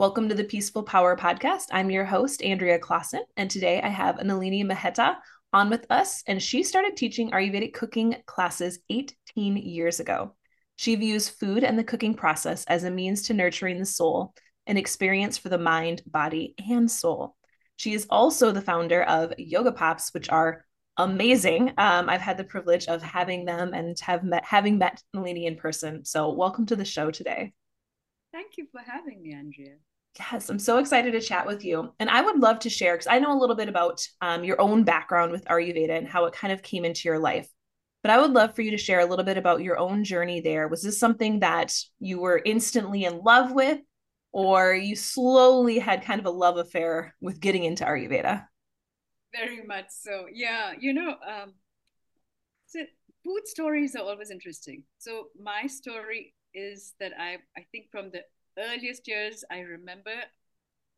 Welcome 0.00 0.30
to 0.30 0.34
the 0.34 0.44
Peaceful 0.44 0.82
Power 0.82 1.14
Podcast. 1.14 1.66
I'm 1.72 1.90
your 1.90 2.06
host, 2.06 2.42
Andrea 2.42 2.78
Claassen, 2.78 3.20
and 3.36 3.50
today 3.50 3.82
I 3.82 3.88
have 3.88 4.24
Nalini 4.24 4.64
Mehta 4.64 5.18
on 5.52 5.68
with 5.68 5.84
us, 5.90 6.22
and 6.26 6.42
she 6.42 6.62
started 6.62 6.96
teaching 6.96 7.32
Ayurvedic 7.32 7.74
cooking 7.74 8.16
classes 8.24 8.78
18 8.88 9.58
years 9.58 10.00
ago. 10.00 10.34
She 10.76 10.94
views 10.96 11.28
food 11.28 11.64
and 11.64 11.78
the 11.78 11.84
cooking 11.84 12.14
process 12.14 12.64
as 12.64 12.84
a 12.84 12.90
means 12.90 13.26
to 13.26 13.34
nurturing 13.34 13.78
the 13.78 13.84
soul, 13.84 14.32
an 14.66 14.78
experience 14.78 15.36
for 15.36 15.50
the 15.50 15.58
mind, 15.58 16.00
body, 16.06 16.54
and 16.66 16.90
soul. 16.90 17.36
She 17.76 17.92
is 17.92 18.06
also 18.08 18.52
the 18.52 18.62
founder 18.62 19.02
of 19.02 19.34
Yoga 19.36 19.72
Pops, 19.72 20.14
which 20.14 20.30
are 20.30 20.64
amazing. 20.96 21.74
Um, 21.76 22.08
I've 22.08 22.22
had 22.22 22.38
the 22.38 22.44
privilege 22.44 22.86
of 22.86 23.02
having 23.02 23.44
them 23.44 23.74
and 23.74 24.00
have 24.00 24.24
met 24.24 24.46
having 24.46 24.78
met 24.78 25.02
Nalini 25.12 25.44
in 25.44 25.56
person. 25.56 26.06
So 26.06 26.32
welcome 26.32 26.64
to 26.64 26.76
the 26.76 26.86
show 26.86 27.10
today. 27.10 27.52
Thank 28.32 28.56
you 28.56 28.66
for 28.72 28.80
having 28.80 29.20
me, 29.20 29.34
Andrea. 29.34 29.76
Yes, 30.18 30.48
I'm 30.48 30.58
so 30.58 30.78
excited 30.78 31.12
to 31.12 31.20
chat 31.20 31.46
with 31.46 31.64
you. 31.64 31.94
And 32.00 32.10
I 32.10 32.20
would 32.20 32.40
love 32.40 32.58
to 32.60 32.70
share 32.70 32.94
because 32.94 33.06
I 33.06 33.20
know 33.20 33.32
a 33.32 33.38
little 33.38 33.54
bit 33.54 33.68
about 33.68 34.06
um, 34.20 34.42
your 34.44 34.60
own 34.60 34.82
background 34.82 35.30
with 35.30 35.44
Ayurveda 35.44 35.96
and 35.96 36.08
how 36.08 36.24
it 36.24 36.34
kind 36.34 36.52
of 36.52 36.62
came 36.62 36.84
into 36.84 37.08
your 37.08 37.18
life. 37.18 37.48
But 38.02 38.10
I 38.10 38.20
would 38.20 38.32
love 38.32 38.54
for 38.54 38.62
you 38.62 38.72
to 38.72 38.78
share 38.78 39.00
a 39.00 39.06
little 39.06 39.24
bit 39.24 39.36
about 39.36 39.62
your 39.62 39.78
own 39.78 40.04
journey 40.04 40.40
there. 40.40 40.68
Was 40.68 40.82
this 40.82 40.98
something 40.98 41.40
that 41.40 41.74
you 42.00 42.18
were 42.20 42.40
instantly 42.44 43.04
in 43.04 43.20
love 43.20 43.52
with, 43.52 43.78
or 44.32 44.74
you 44.74 44.96
slowly 44.96 45.78
had 45.78 46.04
kind 46.04 46.18
of 46.18 46.26
a 46.26 46.30
love 46.30 46.56
affair 46.56 47.14
with 47.20 47.40
getting 47.40 47.64
into 47.64 47.84
Ayurveda? 47.84 48.46
Very 49.34 49.62
much 49.64 49.86
so. 49.90 50.26
Yeah, 50.32 50.72
you 50.78 50.92
know, 50.92 51.10
um, 51.10 51.52
so 52.66 52.80
food 53.24 53.46
stories 53.46 53.94
are 53.94 54.02
always 54.02 54.30
interesting. 54.30 54.82
So 54.98 55.28
my 55.38 55.66
story 55.66 56.34
is 56.54 56.94
that 57.00 57.12
I 57.18 57.38
I 57.56 57.66
think 57.70 57.90
from 57.92 58.10
the 58.10 58.22
earliest 58.60 59.08
years 59.08 59.44
I 59.50 59.60
remember 59.60 60.14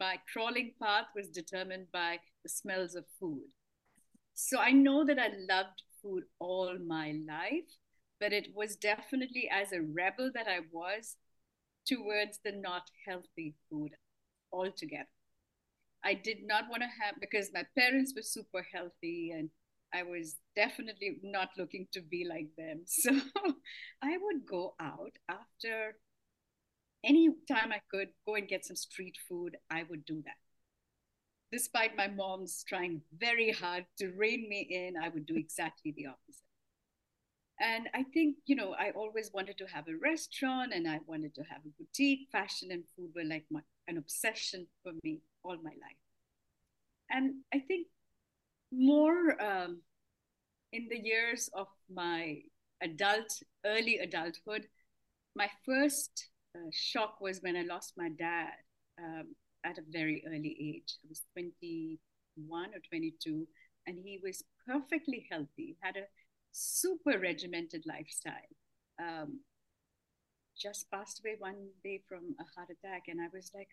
my 0.01 0.19
crawling 0.33 0.75
path 0.83 1.07
was 1.15 1.29
determined 1.29 1.87
by 1.93 2.19
the 2.43 2.49
smells 2.49 2.95
of 2.95 3.05
food. 3.21 3.49
So 4.35 4.59
I 4.59 4.73
know 4.73 5.05
that 5.05 5.19
I 5.19 5.31
loved 5.49 5.83
food 6.03 6.25
all 6.39 6.77
my 6.79 7.15
life, 7.29 7.71
but 8.21 8.33
it 8.33 8.49
was 8.55 8.77
definitely 8.77 9.49
as 9.51 9.73
a 9.73 9.83
rebel 9.83 10.31
that 10.35 10.49
I 10.49 10.61
was 10.73 11.17
towards 11.87 12.41
the 12.45 12.53
not 12.53 12.91
healthy 13.07 13.57
food 13.71 13.93
altogether. 14.53 15.09
I 16.05 16.15
did 16.15 16.39
not 16.47 16.69
want 16.69 16.83
to 16.83 16.89
have 17.05 17.15
because 17.21 17.51
my 17.53 17.65
parents 17.79 18.13
were 18.15 18.23
super 18.23 18.67
healthy 18.73 19.31
and 19.31 19.51
I 19.95 20.03
was 20.03 20.37
definitely 20.57 21.19
not 21.23 21.51
looking 21.57 21.87
to 21.93 22.01
be 22.01 22.27
like 22.29 22.49
them. 22.57 22.85
So 22.87 23.13
I 24.03 24.17
would 24.21 24.47
go 24.47 24.75
out 24.81 25.13
after 25.29 25.97
any 27.05 27.29
time 27.49 27.73
I 27.73 27.81
could 27.91 28.09
go 28.27 28.35
and 28.35 28.49
get 28.49 28.65
some 28.65 28.77
street 28.77 29.17
food, 29.29 29.57
I 29.71 29.85
would 29.89 30.05
do 30.05 30.23
that. 30.25 30.37
Despite 31.51 31.97
my 31.97 32.09
mom's 32.09 32.65
trying 32.67 33.03
very 33.19 33.53
hard 33.53 33.85
to 33.99 34.13
rein 34.13 34.49
me 34.49 34.67
in, 34.71 34.95
I 35.03 35.09
would 35.09 35.27
do 35.27 35.37
exactly 35.37 35.93
the 35.97 36.07
opposite. 36.07 36.47
And 37.61 37.89
I 37.95 38.05
think, 38.15 38.37
you 38.47 38.57
know, 38.57 38.75
I 38.79 38.91
always 38.91 39.31
wanted 39.33 39.59
to 39.59 39.67
have 39.67 39.87
a 39.87 39.97
restaurant 40.03 40.73
and 40.75 40.89
I 40.89 41.01
wanted 41.07 41.35
to 41.35 41.43
have 41.43 41.61
a 41.65 41.69
boutique. 41.79 42.29
Fashion 42.33 42.71
and 42.73 42.85
food 42.97 43.11
were 43.15 43.25
like 43.25 43.45
my, 43.51 43.61
an 43.87 43.99
obsession 43.99 44.67
for 44.83 44.93
me 45.05 45.21
all 45.45 45.57
my 45.63 45.71
life. 45.71 46.03
And 47.11 47.35
I 47.55 47.59
think 47.59 47.89
more 48.73 49.41
um, 49.41 49.83
in 50.73 50.89
the 50.89 50.99
years 50.99 51.51
of 51.55 51.69
my 51.93 52.39
adult, 52.83 53.43
early 53.65 53.99
adulthood, 53.99 54.67
my 55.37 55.49
first 55.65 56.29
shock 56.71 57.21
was 57.21 57.41
when 57.41 57.57
I 57.57 57.63
lost 57.63 57.95
my 57.97 58.09
dad 58.09 58.53
um, 58.99 59.35
at 59.65 59.79
a 59.79 59.83
very 59.91 60.23
early 60.27 60.57
age. 60.61 60.97
I 61.05 61.09
was 61.09 61.23
21 61.33 62.71
or 62.71 62.81
22, 62.89 63.47
and 63.87 63.99
he 63.99 64.19
was 64.23 64.45
perfectly 64.67 65.27
healthy, 65.31 65.77
had 65.81 65.97
a 65.97 66.07
super 66.53 67.19
regimented 67.19 67.85
lifestyle. 67.87 68.35
Um, 69.01 69.41
just 70.59 70.91
passed 70.91 71.21
away 71.21 71.37
one 71.39 71.69
day 71.83 72.03
from 72.09 72.37
a 72.39 72.45
heart 72.55 72.69
attack, 72.71 73.05
and 73.09 73.21
I 73.21 73.29
was 73.33 73.51
like, 73.55 73.69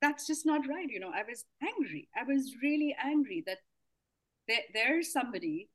that's 0.00 0.26
just 0.26 0.44
not 0.44 0.66
right. 0.68 0.88
You 0.88 1.00
know, 1.00 1.12
I 1.14 1.22
was 1.28 1.44
angry. 1.62 2.08
I 2.16 2.24
was 2.24 2.56
really 2.62 2.96
angry 3.02 3.44
that 3.46 3.58
there, 4.48 4.62
there's 4.74 5.12
somebody 5.12 5.68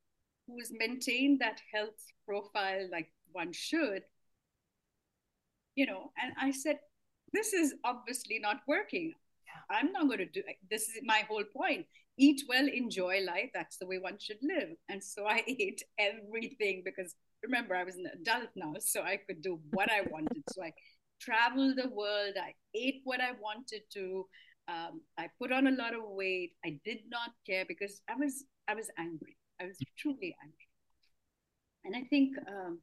who's 0.48 0.72
maintained 0.72 1.40
that 1.40 1.62
health 1.74 2.04
profile 2.26 2.88
like 2.92 3.12
one 3.32 3.54
should, 3.54 4.04
you 5.78 5.86
know, 5.86 6.12
and 6.22 6.34
I 6.42 6.52
said, 6.52 6.80
this 7.32 7.54
is 7.54 7.76
obviously 7.86 8.40
not 8.40 8.58
working. 8.68 9.14
Yeah. 9.46 9.78
I'm 9.78 9.92
not 9.92 10.08
going 10.08 10.20
to 10.20 10.26
do 10.26 10.42
this 10.70 10.90
is 10.90 11.00
my 11.04 11.24
whole 11.30 11.44
point. 11.56 11.86
Eat 12.18 12.42
well, 12.50 12.68
enjoy 12.68 13.22
life. 13.26 13.52
That's 13.54 13.78
the 13.78 13.86
way 13.86 14.00
one 14.00 14.18
should 14.20 14.40
live. 14.42 14.70
And 14.90 15.02
so 15.04 15.28
I 15.28 15.44
ate 15.48 15.84
everything 16.00 16.82
because 16.84 17.14
remember 17.44 17.76
I 17.76 17.84
was 17.84 17.96
an 17.96 18.08
adult 18.12 18.50
now, 18.56 18.74
so 18.80 19.04
I 19.04 19.20
could 19.28 19.44
do 19.44 19.60
what 19.70 19.92
I 19.92 20.02
wanted. 20.10 20.44
So 20.52 20.64
I 20.64 20.74
traveled 21.22 21.78
the 21.78 21.90
world. 21.90 22.34
I 22.42 22.54
ate 22.74 23.02
what 23.04 23.22
I 23.22 23.34
wanted 23.40 23.82
to. 23.94 24.26
Um, 24.68 25.02
I 25.18 25.30
put 25.40 25.52
on 25.52 25.68
a 25.68 25.72
lot 25.72 25.94
of 25.94 26.02
weight. 26.04 26.54
I 26.66 26.80
did 26.84 27.02
not 27.08 27.30
care 27.46 27.66
because 27.68 28.02
I 28.10 28.16
was 28.16 28.46
I 28.68 28.74
was 28.74 28.90
angry. 28.98 29.38
I 29.62 29.66
was 29.66 29.78
truly 30.00 30.36
angry. 30.42 30.68
And 31.86 31.96
I 31.96 32.02
think 32.10 32.36
um, 32.48 32.80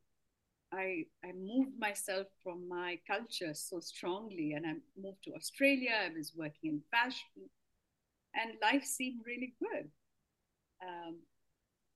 I 0.75 1.07
I 1.25 1.33
moved 1.33 1.79
myself 1.79 2.27
from 2.43 2.69
my 2.69 2.99
culture 3.07 3.55
so 3.55 3.81
strongly, 3.81 4.53
and 4.53 4.67
I 4.67 4.75
moved 5.01 5.23
to 5.25 5.35
Australia. 5.35 5.95
I 6.07 6.11
was 6.17 6.33
working 6.37 6.71
in 6.71 6.83
fashion, 6.91 7.49
and 8.35 8.59
life 8.61 8.85
seemed 8.85 9.21
really 9.25 9.55
good. 9.61 9.89
Um, 10.83 11.21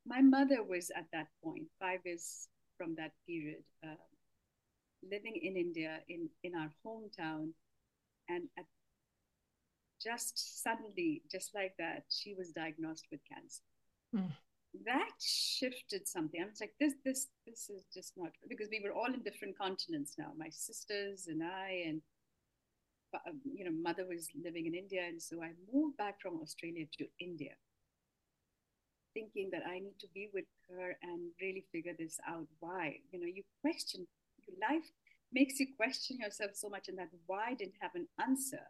my 0.06 0.22
mother 0.22 0.62
was 0.62 0.91
at 0.97 1.06
that 1.12 1.28
point 1.43 1.67
five 1.81 2.00
years 2.05 2.49
from 2.77 2.94
that 2.97 3.12
period. 3.27 3.65
Uh, 3.83 3.97
living 5.03 5.37
in 5.43 5.56
India 5.56 6.00
in, 6.09 6.28
in 6.43 6.55
our 6.55 6.71
hometown. 6.84 7.50
And 8.28 8.49
at, 8.59 8.67
just 10.03 10.62
suddenly, 10.62 11.22
just 11.31 11.55
like 11.55 11.75
that, 11.78 12.05
she 12.09 12.34
was 12.34 12.50
diagnosed 12.50 13.06
with 13.11 13.21
cancer. 13.31 13.62
Mm. 14.15 14.33
That 14.87 15.11
shifted 15.21 16.06
something. 16.06 16.41
I 16.41 16.47
was 16.47 16.61
like, 16.61 16.75
this, 16.78 16.94
this, 17.05 17.27
this 17.47 17.71
is 17.71 17.84
just 17.93 18.12
not 18.16 18.31
because 18.49 18.69
we 18.71 18.81
were 18.84 18.93
all 18.93 19.12
in 19.12 19.22
different 19.22 19.59
continents 19.59 20.15
now. 20.19 20.33
My 20.37 20.49
sisters 20.50 21.27
and 21.27 21.43
I, 21.43 21.84
and 21.87 22.03
uh, 23.15 23.33
you 23.44 23.65
know, 23.65 23.72
mother 23.72 24.06
was 24.06 24.28
living 24.41 24.67
in 24.67 24.75
India, 24.75 25.03
and 25.06 25.21
so 25.21 25.43
I 25.43 25.50
moved 25.72 25.97
back 25.97 26.21
from 26.21 26.41
Australia 26.43 26.84
to 26.99 27.06
India, 27.21 27.55
thinking 29.15 29.49
that 29.53 29.62
I 29.67 29.78
need 29.81 29.99
to 30.00 30.09
be 30.15 30.28
with 30.33 30.44
her 30.69 30.97
and 31.03 31.33
really 31.41 31.65
figure 31.72 31.94
this 31.99 32.19
out. 32.28 32.47
Why? 32.61 32.99
You 33.11 33.21
know, 33.21 33.27
you 33.27 33.43
question 33.62 34.06
your 34.49 34.56
life 34.69 34.88
makes 35.33 35.61
you 35.61 35.67
question 35.77 36.19
yourself 36.21 36.53
so 36.55 36.69
much 36.69 36.88
and 36.88 36.99
that 36.99 37.09
why 37.27 37.55
didn't 37.55 37.75
have 37.81 37.94
an 37.94 38.09
answer 38.21 38.65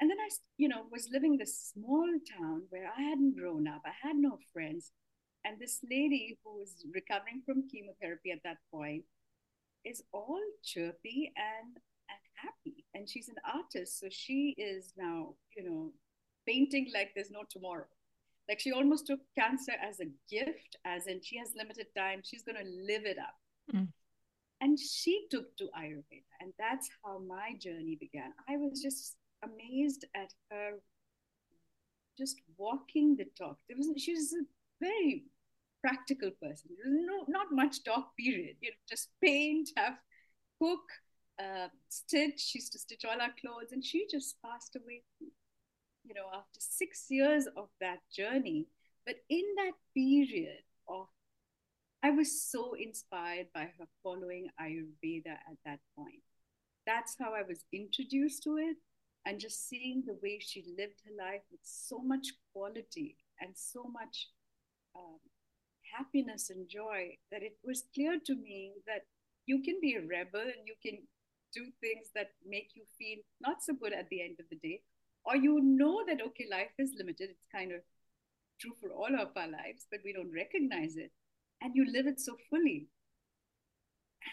and 0.00 0.10
then 0.10 0.18
i 0.20 0.28
you 0.58 0.68
know 0.68 0.82
was 0.90 1.08
living 1.12 1.36
this 1.36 1.72
small 1.72 2.08
town 2.38 2.62
where 2.70 2.90
i 2.96 3.02
hadn't 3.02 3.36
grown 3.36 3.66
up 3.66 3.82
i 3.86 4.06
had 4.06 4.16
no 4.16 4.38
friends 4.52 4.92
and 5.44 5.58
this 5.58 5.80
lady 5.88 6.38
who 6.44 6.58
was 6.58 6.84
recovering 6.94 7.42
from 7.44 7.68
chemotherapy 7.68 8.30
at 8.30 8.42
that 8.44 8.58
point 8.72 9.04
is 9.84 10.02
all 10.12 10.40
chirpy 10.62 11.32
and 11.36 11.76
and 12.08 12.22
happy 12.34 12.84
and 12.94 13.08
she's 13.08 13.28
an 13.28 13.36
artist 13.54 13.98
so 14.00 14.06
she 14.10 14.54
is 14.58 14.92
now 14.96 15.34
you 15.56 15.64
know 15.68 15.92
painting 16.46 16.90
like 16.92 17.10
there's 17.14 17.30
no 17.30 17.42
tomorrow 17.48 17.86
like 18.48 18.60
she 18.60 18.72
almost 18.72 19.06
took 19.06 19.20
cancer 19.38 19.72
as 19.80 20.00
a 20.00 20.08
gift 20.28 20.76
as 20.84 21.06
in 21.06 21.20
she 21.22 21.38
has 21.38 21.50
limited 21.56 21.86
time 21.96 22.20
she's 22.22 22.42
going 22.42 22.56
to 22.56 22.70
live 22.86 23.04
it 23.04 23.18
up 23.18 23.36
mm. 23.74 23.86
And 24.60 24.78
she 24.78 25.26
took 25.30 25.56
to 25.56 25.64
Ayurveda. 25.78 26.32
And 26.40 26.52
that's 26.58 26.88
how 27.02 27.18
my 27.18 27.54
journey 27.58 27.96
began. 27.98 28.32
I 28.48 28.58
was 28.58 28.82
just 28.82 29.16
amazed 29.42 30.04
at 30.14 30.32
her 30.50 30.72
just 32.18 32.42
walking 32.58 33.16
the 33.16 33.24
talk. 33.38 33.56
There 33.68 33.78
was 33.78 33.90
she 33.96 34.12
was 34.12 34.34
a 34.34 34.44
very 34.80 35.24
practical 35.82 36.30
person. 36.42 36.70
No 36.84 37.24
not 37.28 37.48
much 37.52 37.84
talk 37.84 38.16
period. 38.18 38.56
You 38.60 38.70
know, 38.70 38.76
just 38.88 39.08
paint, 39.22 39.70
have 39.76 39.98
cook, 40.60 40.84
uh, 41.38 41.68
stitch. 41.88 42.40
She 42.40 42.58
used 42.58 42.72
to 42.72 42.78
stitch 42.78 43.04
all 43.04 43.20
our 43.20 43.34
clothes, 43.40 43.72
and 43.72 43.84
she 43.84 44.06
just 44.10 44.36
passed 44.42 44.76
away. 44.76 45.02
You 46.04 46.14
know, 46.14 46.28
after 46.34 46.60
six 46.60 47.06
years 47.10 47.46
of 47.56 47.68
that 47.80 48.00
journey. 48.14 48.66
But 49.06 49.16
in 49.28 49.44
that 49.56 49.72
period 49.94 50.62
of 50.88 51.08
I 52.02 52.10
was 52.10 52.42
so 52.42 52.74
inspired 52.74 53.48
by 53.54 53.70
her 53.78 53.86
following 54.02 54.48
Ayurveda 54.60 55.32
at 55.32 55.58
that 55.66 55.80
point. 55.96 56.22
That's 56.86 57.16
how 57.18 57.34
I 57.34 57.42
was 57.42 57.64
introduced 57.72 58.42
to 58.44 58.56
it. 58.56 58.76
And 59.26 59.38
just 59.38 59.68
seeing 59.68 60.02
the 60.06 60.18
way 60.22 60.38
she 60.40 60.64
lived 60.78 61.02
her 61.04 61.12
life 61.24 61.42
with 61.50 61.60
so 61.62 61.98
much 61.98 62.28
quality 62.54 63.16
and 63.38 63.50
so 63.54 63.84
much 63.84 64.28
um, 64.96 65.18
happiness 65.96 66.50
and 66.50 66.68
joy 66.68 67.16
that 67.30 67.42
it 67.42 67.56
was 67.64 67.84
clear 67.94 68.18
to 68.26 68.34
me 68.34 68.72
that 68.86 69.02
you 69.46 69.62
can 69.62 69.78
be 69.80 69.94
a 69.94 70.06
rebel 70.06 70.40
and 70.40 70.66
you 70.66 70.74
can 70.82 70.98
do 71.52 71.64
things 71.80 72.08
that 72.14 72.30
make 72.46 72.70
you 72.74 72.84
feel 72.98 73.18
not 73.40 73.62
so 73.62 73.74
good 73.74 73.92
at 73.92 74.08
the 74.08 74.22
end 74.22 74.36
of 74.38 74.46
the 74.50 74.56
day, 74.56 74.82
or 75.24 75.36
you 75.36 75.60
know 75.60 76.04
that, 76.06 76.20
okay, 76.24 76.46
life 76.50 76.70
is 76.78 76.92
limited. 76.96 77.30
It's 77.30 77.46
kind 77.52 77.72
of 77.72 77.80
true 78.60 78.72
for 78.80 78.90
all 78.90 79.14
of 79.14 79.36
our 79.36 79.48
lives, 79.48 79.86
but 79.90 80.00
we 80.04 80.12
don't 80.12 80.32
recognize 80.32 80.96
it. 80.96 81.10
And 81.60 81.74
you 81.74 81.90
live 81.90 82.06
it 82.06 82.20
so 82.20 82.36
fully. 82.48 82.86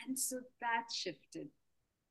And 0.06 0.18
so 0.18 0.40
that 0.62 0.84
shifted 0.94 1.48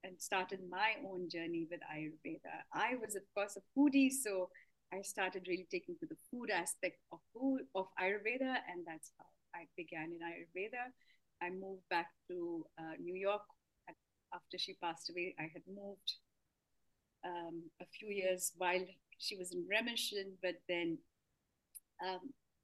and 0.03 0.21
started 0.21 0.61
my 0.71 0.95
own 1.09 1.29
journey 1.29 1.67
with 1.71 1.81
Ayurveda. 1.81 2.65
I 2.73 2.95
was, 3.01 3.17
of 3.17 3.23
course, 3.35 3.57
a 3.57 3.79
foodie, 3.79 4.11
so 4.11 4.51
I 4.93 5.03
started 5.03 5.47
really 5.49 5.67
taking 5.71 5.97
to 6.01 6.07
the 6.07 6.17
food 6.31 6.51
aspect 6.51 6.99
of 7.13 7.19
food 7.35 7.63
of 7.75 7.87
Ayurveda, 8.01 8.63
and 8.71 8.87
that's 8.87 9.13
how 9.19 9.27
I 9.55 9.67
began 9.77 10.13
in 10.13 10.21
Ayurveda. 10.21 10.93
I 11.43 11.51
moved 11.51 11.89
back 11.91 12.09
to 12.29 12.65
uh, 12.79 12.95
New 13.01 13.15
York 13.15 13.43
after 14.33 14.59
she 14.59 14.75
passed 14.83 15.11
away. 15.11 15.35
I 15.39 15.51
had 15.53 15.63
moved 15.67 16.15
um, 17.25 17.63
a 17.81 17.87
few 17.87 18.09
years 18.09 18.53
while 18.57 18.85
she 19.19 19.37
was 19.37 19.53
in 19.53 19.67
remission, 19.69 20.33
but 20.43 20.57
then, 20.69 20.99
um, 22.07 22.21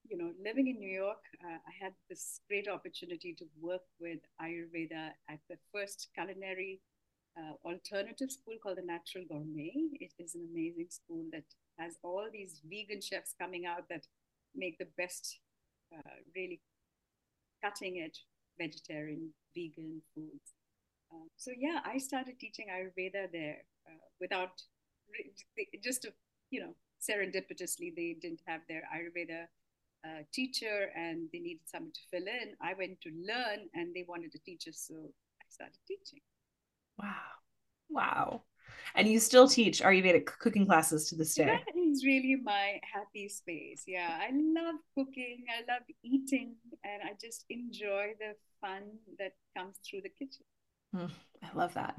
you 0.09 0.17
know, 0.19 0.33
living 0.45 0.69
in 0.69 0.79
New 0.79 0.93
York, 0.93 1.23
uh, 1.45 1.59
I 1.67 1.85
had 1.85 1.95
this 2.09 2.41
great 2.49 2.69
opportunity 2.69 3.35
to 3.39 3.45
work 3.61 3.83
with 4.01 4.21
Ayurveda 4.41 5.11
at 5.29 5.41
the 5.49 5.57
first 5.73 6.09
culinary 6.15 6.81
uh, 7.39 7.55
alternative 7.65 8.31
school 8.31 8.55
called 8.63 8.79
the 8.79 8.83
Natural 8.87 9.25
Gourmet. 9.29 9.73
It 10.01 10.13
is 10.19 10.35
an 10.35 10.49
amazing 10.53 10.89
school 10.91 11.25
that 11.33 11.45
has 11.79 11.97
all 12.03 12.27
these 12.33 12.61
vegan 12.69 13.01
chefs 13.01 13.35
coming 13.41 13.67
out 13.67 13.89
that 13.89 14.07
make 14.55 14.79
the 14.79 14.89
best, 14.97 15.39
uh, 15.95 16.11
really 16.35 16.61
cutting 17.63 18.01
edge 18.05 18.25
vegetarian, 18.59 19.31
vegan 19.55 20.03
foods. 20.15 20.55
Um, 21.13 21.29
so 21.37 21.51
yeah, 21.57 21.81
I 21.85 21.99
started 21.99 22.39
teaching 22.39 22.67
Ayurveda 22.71 23.31
there 23.33 23.59
uh, 23.87 24.07
without 24.21 24.63
just 25.83 26.07
you 26.51 26.61
know 26.61 26.75
serendipitously 27.01 27.95
they 27.95 28.17
didn't 28.21 28.41
have 28.47 28.61
their 28.69 28.83
Ayurveda 28.95 29.45
uh, 30.05 30.23
teacher 30.33 30.91
and 30.97 31.29
they 31.33 31.39
needed 31.39 31.67
someone 31.67 31.93
to 31.93 32.01
fill 32.11 32.27
in. 32.27 32.55
I 32.61 32.75
went 32.75 33.01
to 33.03 33.11
learn 33.11 33.69
and 33.75 33.95
they 33.95 34.05
wanted 34.09 34.33
a 34.35 34.39
teacher, 34.39 34.73
so 34.73 34.95
I 35.41 35.45
started 35.49 35.79
teaching. 35.87 36.21
Wow, 36.99 37.33
wow! 37.91 38.43
And 38.95 39.09
you 39.09 39.21
still 39.21 39.49
teach 39.49 39.81
Ayurvedic 39.81 40.27
cooking 40.27 40.67
classes 40.67 41.09
to 41.09 41.17
this 41.17 41.35
day. 41.35 41.47
That 41.47 41.77
is 41.77 42.05
really 42.05 42.37
my 42.43 42.81
happy 42.83 43.29
space. 43.29 43.85
Yeah, 43.87 44.19
I 44.21 44.31
love 44.33 44.77
cooking. 44.97 45.45
I 45.49 45.73
love 45.73 45.83
eating, 46.03 46.57
and 46.85 47.03
I 47.03 47.13
just 47.21 47.45
enjoy 47.49 48.15
the 48.19 48.35
fun 48.61 48.83
that 49.19 49.33
comes 49.57 49.77
through 49.89 50.03
the 50.03 50.11
kitchen. 50.11 50.45
Mm, 50.95 51.11
I 51.43 51.57
love 51.57 51.73
that. 51.73 51.95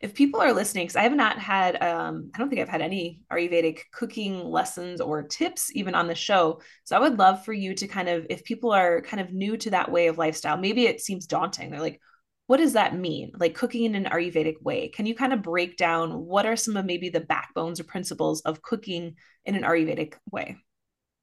If 0.00 0.12
people 0.12 0.38
are 0.38 0.52
listening, 0.52 0.84
because 0.84 0.96
I 0.96 1.02
have 1.02 1.14
not 1.14 1.38
had, 1.38 1.82
um, 1.82 2.30
I 2.34 2.38
don't 2.38 2.50
think 2.50 2.60
I've 2.60 2.68
had 2.68 2.82
any 2.82 3.22
Ayurvedic 3.32 3.78
cooking 3.90 4.44
lessons 4.44 5.00
or 5.00 5.22
tips 5.22 5.74
even 5.74 5.94
on 5.94 6.08
the 6.08 6.14
show. 6.14 6.60
So 6.84 6.94
I 6.94 7.00
would 7.00 7.18
love 7.18 7.42
for 7.42 7.54
you 7.54 7.74
to 7.74 7.86
kind 7.86 8.08
of, 8.08 8.26
if 8.28 8.44
people 8.44 8.70
are 8.70 9.00
kind 9.00 9.22
of 9.22 9.32
new 9.32 9.56
to 9.56 9.70
that 9.70 9.90
way 9.90 10.08
of 10.08 10.18
lifestyle, 10.18 10.58
maybe 10.58 10.86
it 10.86 11.00
seems 11.00 11.26
daunting. 11.26 11.70
They're 11.70 11.80
like, 11.80 12.02
what 12.46 12.58
does 12.58 12.74
that 12.74 12.94
mean? 12.94 13.32
Like 13.38 13.54
cooking 13.54 13.84
in 13.84 13.94
an 13.94 14.04
Ayurvedic 14.04 14.60
way. 14.62 14.88
Can 14.88 15.06
you 15.06 15.14
kind 15.14 15.32
of 15.32 15.42
break 15.42 15.76
down 15.76 16.26
what 16.26 16.44
are 16.46 16.56
some 16.56 16.76
of 16.76 16.84
maybe 16.84 17.08
the 17.08 17.20
backbones 17.20 17.80
or 17.80 17.84
principles 17.84 18.42
of 18.42 18.62
cooking 18.62 19.16
in 19.46 19.54
an 19.54 19.62
Ayurvedic 19.62 20.14
way? 20.30 20.56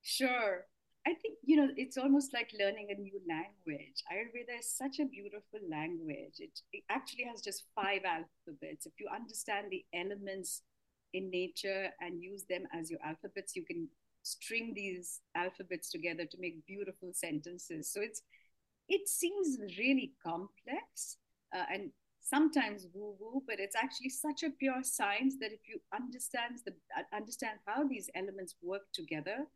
Sure. 0.02 0.66
I 1.06 1.14
think, 1.14 1.38
you 1.44 1.58
know, 1.58 1.70
it's 1.78 1.98
almost 1.98 2.34
like 2.34 2.52
learning 2.60 2.90
a 2.92 3.00
new 3.00 3.20
language. 3.28 4.04
Ayurveda 4.12 4.60
is 4.60 4.72
such 4.72 5.00
a 5.00 5.06
beautiful 5.06 5.60
language. 5.70 6.36
It, 6.40 6.60
it 6.74 6.84
actually 6.90 7.26
has 7.26 7.42
just 7.42 7.66
five 7.76 8.02
alphabets. 8.06 8.86
If 8.86 8.94
you 9.00 9.08
understand 9.14 9.68
the 9.72 9.84
elements 9.94 10.62
in 11.14 11.30
nature 11.30 11.90
and 12.00 12.22
use 12.22 12.46
them 12.50 12.64
as 12.74 12.90
your 12.90 13.00
alphabets, 13.04 13.56
you 13.56 13.66
can 13.66 13.88
string 14.24 14.74
these 14.76 15.22
alphabets 15.36 15.90
together 15.90 16.26
to 16.26 16.38
make 16.40 16.66
beautiful 16.68 17.10
sentences. 17.14 17.92
So 17.92 18.02
it's 18.02 18.22
it 18.92 19.08
seems 19.08 19.58
really 19.80 20.14
complex 20.24 21.18
uh, 21.56 21.66
and 21.74 21.92
sometimes 22.20 22.88
woo 22.94 23.16
woo, 23.20 23.42
but 23.48 23.60
it's 23.60 23.76
actually 23.76 24.10
such 24.10 24.44
a 24.44 24.52
pure 24.52 24.84
science 24.84 25.36
that 25.40 25.52
if 25.52 25.62
you 25.68 25.80
understand 25.96 26.60
the 26.66 26.74
understand 27.16 27.58
how 27.66 27.88
these 27.88 28.10
elements 28.16 28.56
work 28.62 28.84
together, 28.94 29.48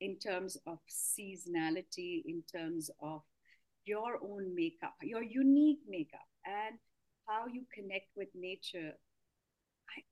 in 0.00 0.18
terms 0.18 0.56
of 0.66 0.78
seasonality, 0.88 2.22
in 2.26 2.42
terms 2.50 2.90
of 3.00 3.22
your 3.84 4.18
own 4.22 4.54
makeup, 4.54 4.94
your 5.02 5.22
unique 5.22 5.80
makeup, 5.88 6.28
and 6.44 6.76
how 7.28 7.46
you 7.46 7.64
connect 7.74 8.08
with 8.16 8.28
nature 8.34 8.92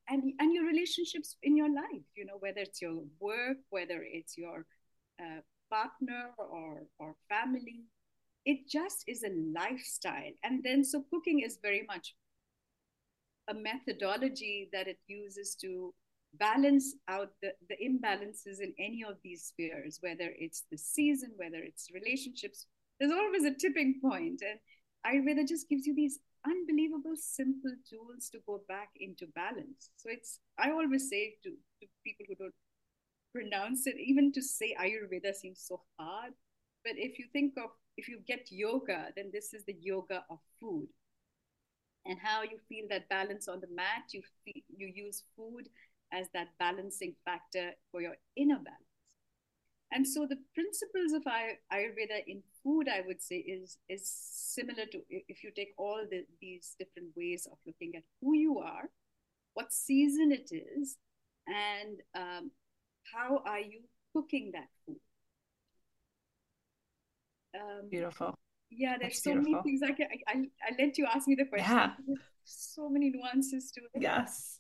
and, 0.09 0.23
and 0.41 0.55
your 0.55 0.67
relationships 0.67 1.37
in 1.43 1.57
your 1.57 1.73
life, 1.73 2.07
you 2.17 2.25
know, 2.27 2.37
whether 2.41 2.61
it's 2.61 2.83
your 2.83 3.03
work, 3.21 3.59
whether 3.71 4.05
it's 4.05 4.37
your 4.37 4.67
uh, 5.21 5.41
partner 5.71 6.31
or, 6.39 6.83
or 6.99 7.15
family. 7.29 7.85
It 8.49 8.67
just 8.67 9.05
is 9.06 9.25
a 9.25 9.37
lifestyle. 9.61 10.33
And 10.43 10.65
then, 10.65 10.83
so 10.83 11.05
cooking 11.11 11.41
is 11.41 11.59
very 11.61 11.85
much 11.87 12.15
a 13.47 13.53
methodology 13.53 14.71
that 14.73 14.89
it 14.89 14.97
uses 15.06 15.55
to 15.56 15.93
balance 16.39 16.95
out 17.09 17.29
the, 17.43 17.53
the 17.69 17.77
imbalances 17.77 18.62
in 18.62 18.73
any 18.79 19.05
of 19.06 19.17
these 19.23 19.43
spheres, 19.45 19.99
whether 20.00 20.31
it's 20.39 20.65
the 20.71 20.79
season, 20.79 21.33
whether 21.37 21.59
it's 21.59 21.91
relationships, 21.93 22.65
there's 22.99 23.12
always 23.12 23.45
a 23.45 23.53
tipping 23.53 24.00
point. 24.00 24.41
And 24.41 24.59
Ayurveda 25.05 25.47
just 25.47 25.69
gives 25.69 25.87
you 25.87 25.95
these 25.95 26.19
unbelievable 26.47 27.17
simple 27.17 27.75
tools 27.91 28.31
to 28.31 28.39
go 28.47 28.62
back 28.67 28.89
into 28.99 29.27
balance. 29.35 29.91
So 29.97 30.09
it's, 30.09 30.41
I 30.59 30.71
always 30.71 31.11
say 31.11 31.35
to, 31.43 31.50
to 31.50 31.87
people 32.03 32.25
who 32.27 32.35
don't 32.35 32.55
pronounce 33.35 33.87
it, 33.87 33.97
even 33.99 34.33
to 34.33 34.41
say 34.41 34.75
Ayurveda 34.81 35.35
seems 35.35 35.61
so 35.61 35.83
hard. 35.99 36.33
But 36.83 36.95
if 36.97 37.19
you 37.19 37.27
think 37.31 37.53
of, 37.59 37.71
if 37.99 38.09
you 38.09 38.21
get 38.27 38.47
yoga, 38.50 39.09
then 39.17 39.31
this 39.33 39.53
is 39.53 39.65
the 39.65 39.77
yoga 39.81 40.25
of 40.31 40.39
food. 40.61 40.89
And 42.06 42.17
how 42.23 42.43
you 42.43 42.59
feel 42.69 42.87
that 42.89 43.09
balance 43.09 43.49
on 43.49 43.61
the 43.61 43.67
mat, 43.75 44.05
you 44.12 44.23
feel, 44.45 44.62
you 44.75 44.87
use 44.95 45.25
food 45.37 45.69
as 46.12 46.27
that 46.33 46.49
balancing 46.59 47.15
factor 47.25 47.73
for 47.91 48.00
your 48.00 48.15
inner 48.37 48.55
balance. 48.56 48.89
And 49.91 50.06
so 50.06 50.27
the 50.27 50.39
principles 50.55 51.12
of 51.12 51.23
Ayurveda 51.25 52.23
in 52.27 52.43
food, 52.62 52.89
I 52.89 53.03
would 53.06 53.21
say, 53.21 53.37
is, 53.37 53.79
is 53.89 54.09
similar 54.09 54.87
to 54.87 55.03
if 55.11 55.43
you 55.43 55.50
take 55.50 55.75
all 55.77 56.06
the, 56.09 56.25
these 56.41 56.77
different 56.79 57.09
ways 57.17 57.49
of 57.50 57.59
looking 57.67 57.97
at 57.97 58.05
who 58.21 58.35
you 58.35 58.59
are, 58.59 58.91
what 59.55 59.73
season 59.73 60.31
it 60.31 60.50
is, 60.53 60.99
and 61.47 61.99
um, 62.14 62.50
how 63.12 63.43
are 63.45 63.61
you 63.61 63.81
cooking 64.14 64.52
that 64.52 64.69
food. 64.87 65.00
Um, 67.59 67.88
beautiful. 67.91 68.35
Yeah, 68.71 68.97
there's 69.00 69.15
That's 69.15 69.25
so 69.25 69.33
beautiful. 69.33 69.53
many 69.53 69.79
things. 69.79 69.81
I, 69.83 69.93
can, 69.93 70.07
I, 70.27 70.33
I, 70.33 70.45
I 70.69 70.77
let 70.79 70.99
you 70.99 71.07
ask 71.07 71.27
me 71.27 71.35
the 71.35 71.47
question. 71.47 71.71
Yeah. 71.71 71.91
So 72.45 72.88
many 72.88 73.11
nuances 73.11 73.71
to 73.73 73.81
it. 73.95 74.03
Yes. 74.03 74.59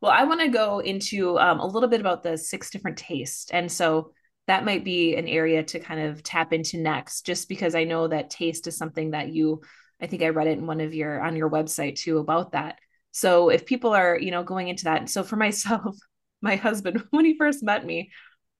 Well, 0.00 0.12
I 0.12 0.24
want 0.24 0.40
to 0.40 0.48
go 0.48 0.78
into 0.78 1.38
um, 1.38 1.60
a 1.60 1.66
little 1.66 1.88
bit 1.88 2.00
about 2.00 2.22
the 2.22 2.38
six 2.38 2.70
different 2.70 2.96
tastes. 2.96 3.50
And 3.50 3.70
so 3.70 4.12
that 4.46 4.64
might 4.64 4.84
be 4.84 5.14
an 5.16 5.28
area 5.28 5.62
to 5.62 5.78
kind 5.78 6.00
of 6.00 6.22
tap 6.22 6.52
into 6.52 6.78
next, 6.78 7.26
just 7.26 7.48
because 7.48 7.74
I 7.74 7.84
know 7.84 8.08
that 8.08 8.30
taste 8.30 8.66
is 8.66 8.76
something 8.76 9.10
that 9.10 9.28
you, 9.28 9.60
I 10.00 10.06
think 10.06 10.22
I 10.22 10.28
read 10.28 10.46
it 10.46 10.58
in 10.58 10.66
one 10.66 10.80
of 10.80 10.94
your, 10.94 11.20
on 11.20 11.36
your 11.36 11.50
website 11.50 11.96
too 11.96 12.18
about 12.18 12.52
that. 12.52 12.78
So 13.12 13.50
if 13.50 13.66
people 13.66 13.92
are, 13.92 14.18
you 14.18 14.30
know, 14.30 14.42
going 14.42 14.68
into 14.68 14.84
that. 14.84 15.08
So 15.10 15.22
for 15.22 15.36
myself, 15.36 15.96
my 16.40 16.56
husband, 16.56 17.04
when 17.10 17.24
he 17.24 17.36
first 17.36 17.62
met 17.62 17.84
me, 17.84 18.10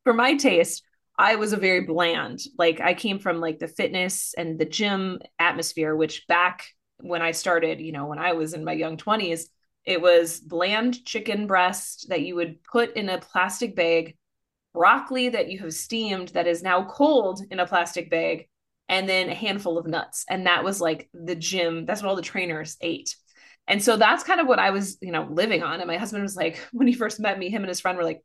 for 0.04 0.12
my 0.12 0.34
taste, 0.34 0.82
I 1.20 1.36
was 1.36 1.52
a 1.52 1.58
very 1.58 1.82
bland. 1.82 2.40
Like 2.56 2.80
I 2.80 2.94
came 2.94 3.18
from 3.18 3.40
like 3.40 3.58
the 3.58 3.68
fitness 3.68 4.34
and 4.38 4.58
the 4.58 4.64
gym 4.64 5.18
atmosphere, 5.38 5.94
which 5.94 6.26
back 6.26 6.64
when 6.98 7.20
I 7.20 7.32
started, 7.32 7.78
you 7.78 7.92
know, 7.92 8.06
when 8.06 8.18
I 8.18 8.32
was 8.32 8.54
in 8.54 8.64
my 8.64 8.72
young 8.72 8.96
20s, 8.96 9.50
it 9.84 10.00
was 10.00 10.40
bland 10.40 11.04
chicken 11.04 11.46
breast 11.46 12.06
that 12.08 12.22
you 12.22 12.36
would 12.36 12.64
put 12.64 12.96
in 12.96 13.10
a 13.10 13.18
plastic 13.18 13.76
bag, 13.76 14.16
broccoli 14.72 15.28
that 15.28 15.50
you 15.50 15.58
have 15.58 15.74
steamed 15.74 16.28
that 16.28 16.46
is 16.46 16.62
now 16.62 16.86
cold 16.86 17.42
in 17.50 17.60
a 17.60 17.66
plastic 17.66 18.08
bag, 18.08 18.48
and 18.88 19.06
then 19.06 19.28
a 19.28 19.34
handful 19.34 19.76
of 19.76 19.86
nuts. 19.86 20.24
And 20.30 20.46
that 20.46 20.64
was 20.64 20.80
like 20.80 21.10
the 21.12 21.36
gym, 21.36 21.84
that's 21.84 22.02
what 22.02 22.08
all 22.08 22.16
the 22.16 22.22
trainers 22.22 22.78
ate. 22.80 23.14
And 23.68 23.82
so 23.82 23.98
that's 23.98 24.24
kind 24.24 24.40
of 24.40 24.46
what 24.46 24.58
I 24.58 24.70
was, 24.70 24.96
you 25.02 25.12
know, 25.12 25.28
living 25.30 25.62
on. 25.62 25.80
And 25.80 25.86
my 25.86 25.98
husband 25.98 26.22
was 26.22 26.34
like, 26.34 26.66
when 26.72 26.86
he 26.86 26.94
first 26.94 27.20
met 27.20 27.38
me, 27.38 27.50
him 27.50 27.62
and 27.62 27.68
his 27.68 27.80
friend 27.80 27.98
were 27.98 28.04
like, 28.04 28.22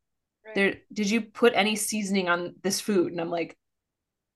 there, 0.54 0.76
did 0.94 1.10
you 1.10 1.22
put 1.22 1.54
any 1.56 1.76
seasoning 1.76 2.30
on 2.30 2.56
this 2.62 2.80
food? 2.80 3.12
And 3.12 3.20
I'm 3.20 3.30
like, 3.30 3.58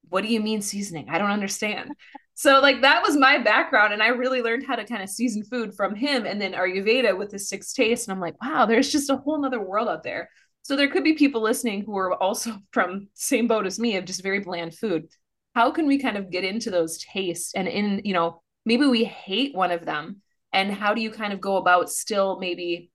what 0.10 0.24
do 0.24 0.28
you 0.28 0.40
mean 0.40 0.62
seasoning? 0.62 1.10
I 1.10 1.18
don't 1.18 1.32
understand. 1.32 1.92
So 2.40 2.62
like 2.62 2.84
that 2.84 3.04
was 3.04 3.18
my 3.18 3.38
background, 3.38 3.92
and 3.92 4.02
I 4.02 4.08
really 4.08 4.42
learned 4.42 4.66
how 4.66 4.78
to 4.78 4.86
kind 4.86 5.04
of 5.04 5.10
season 5.10 5.44
food 5.44 5.74
from 5.76 5.94
him, 5.94 6.26
and 6.26 6.42
then 6.42 6.54
Ayurveda 6.54 7.18
with 7.18 7.32
the 7.32 7.38
six 7.38 7.74
tastes, 7.74 8.08
and 8.08 8.16
I'm 8.16 8.22
like, 8.22 8.42
wow, 8.42 8.66
there's 8.66 8.90
just 8.90 9.10
a 9.10 9.18
whole 9.18 9.42
nother 9.42 9.60
world 9.60 9.90
out 9.90 10.04
there. 10.04 10.30
So 10.62 10.78
there 10.78 10.88
could 10.88 11.04
be 11.04 11.16
people 11.16 11.42
listening 11.42 11.84
who 11.84 11.98
are 11.98 12.14
also 12.14 12.54
from 12.72 13.10
same 13.14 13.50
boat 13.50 13.66
as 13.66 13.78
me 13.78 13.98
of 13.98 14.06
just 14.06 14.24
very 14.24 14.40
bland 14.40 14.74
food. 14.74 15.10
How 15.54 15.70
can 15.72 15.86
we 15.86 16.00
kind 16.00 16.16
of 16.16 16.32
get 16.32 16.46
into 16.46 16.72
those 16.72 16.98
tastes 17.00 17.54
and 17.56 17.68
in 17.68 18.04
you 18.06 18.14
know 18.14 18.42
maybe 18.66 18.86
we 18.86 19.04
hate 19.04 19.54
one 19.54 19.72
of 19.72 19.86
them, 19.86 20.22
and 20.54 20.74
how 20.74 20.94
do 20.94 21.02
you 21.02 21.12
kind 21.12 21.34
of 21.34 21.42
go 21.42 21.58
about 21.58 21.90
still 21.90 22.40
maybe 22.40 22.90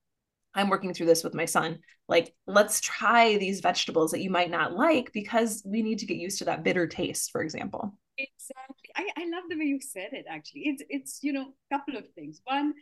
I'm 0.55 0.69
working 0.69 0.95
through 0.95 1.07
this 1.07 1.25
with 1.25 1.35
my 1.35 1.45
son. 1.45 1.81
Like, 2.09 2.35
let's 2.47 2.81
try 2.81 3.37
these 3.37 3.61
vegetables 3.61 4.11
that 4.13 4.21
you 4.21 4.31
might 4.31 4.51
not 4.51 4.77
like 4.77 5.13
because 5.13 5.63
we 5.67 5.83
need 5.83 5.99
to 5.99 6.07
get 6.07 6.17
used 6.17 6.39
to 6.39 6.45
that 6.47 6.63
bitter 6.63 6.87
taste, 6.87 7.31
for 7.33 7.43
example. 7.43 7.99
Exactly. 8.19 8.91
I, 8.95 9.09
I 9.17 9.29
love 9.31 9.45
the 9.49 9.57
way 9.57 9.65
you 9.65 9.81
said 9.81 10.11
it 10.13 10.27
actually. 10.29 10.63
It's 10.67 10.83
it's 10.89 11.19
you 11.23 11.33
know, 11.33 11.49
a 11.49 11.77
couple 11.77 11.97
of 11.97 12.05
things. 12.15 12.41
One, 12.45 12.75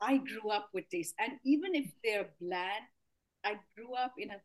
I 0.00 0.18
grew 0.18 0.50
up 0.50 0.68
with 0.74 0.88
taste. 0.90 1.14
And 1.18 1.32
even 1.44 1.74
if 1.74 1.90
they're 2.04 2.28
bland, 2.40 2.84
I 3.44 3.56
grew 3.76 3.94
up 3.94 4.12
in 4.18 4.30
a 4.30 4.36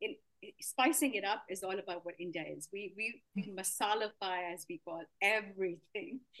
in 0.00 0.14
spicing 0.60 1.14
it 1.14 1.24
up 1.24 1.42
is 1.48 1.64
all 1.64 1.78
about 1.78 2.04
what 2.04 2.14
India 2.20 2.44
is. 2.56 2.68
We 2.72 2.94
we, 2.96 3.22
we 3.34 3.42
mm. 3.50 3.56
masalify 3.56 4.52
as 4.54 4.66
we 4.68 4.80
call 4.84 5.02
everything. 5.20 6.20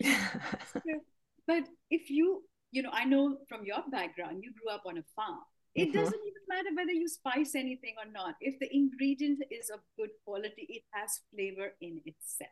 but 1.46 1.64
if 1.90 2.10
you 2.10 2.44
you 2.70 2.82
know, 2.82 2.90
I 2.92 3.04
know 3.04 3.38
from 3.48 3.64
your 3.64 3.82
background, 3.90 4.42
you 4.42 4.52
grew 4.52 4.74
up 4.74 4.82
on 4.86 4.98
a 4.98 5.04
farm. 5.16 5.40
It 5.74 5.88
mm-hmm. 5.88 5.98
doesn't 5.98 6.20
even 6.20 6.42
matter 6.48 6.70
whether 6.76 6.92
you 6.92 7.08
spice 7.08 7.54
anything 7.54 7.94
or 7.98 8.10
not. 8.10 8.34
If 8.40 8.58
the 8.58 8.68
ingredient 8.74 9.42
is 9.50 9.70
of 9.70 9.80
good 9.96 10.10
quality, 10.24 10.66
it 10.68 10.82
has 10.92 11.20
flavor 11.32 11.72
in 11.80 12.00
itself. 12.04 12.50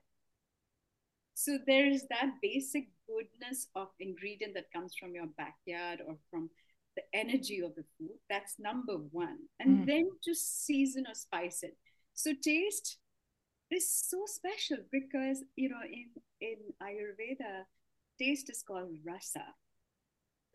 So 1.34 1.58
there 1.66 1.86
is 1.86 2.06
that 2.08 2.32
basic 2.40 2.88
goodness 3.06 3.68
of 3.74 3.88
ingredient 4.00 4.54
that 4.54 4.72
comes 4.72 4.94
from 4.98 5.14
your 5.14 5.26
backyard 5.36 6.00
or 6.06 6.16
from 6.30 6.50
the 6.96 7.02
energy 7.12 7.60
of 7.60 7.74
the 7.74 7.84
food. 7.98 8.16
That's 8.30 8.54
number 8.58 8.94
one. 8.94 9.38
And 9.60 9.80
mm. 9.80 9.86
then 9.86 10.10
just 10.24 10.64
season 10.64 11.04
or 11.06 11.14
spice 11.14 11.62
it. 11.62 11.76
So 12.14 12.32
taste 12.42 12.98
is 13.70 13.92
so 13.92 14.22
special 14.26 14.78
because 14.90 15.42
you 15.56 15.68
know 15.68 15.82
in 15.84 16.08
in 16.40 16.56
Ayurveda, 16.82 17.64
taste 18.18 18.48
is 18.48 18.62
called 18.66 18.90
rasa 19.06 19.44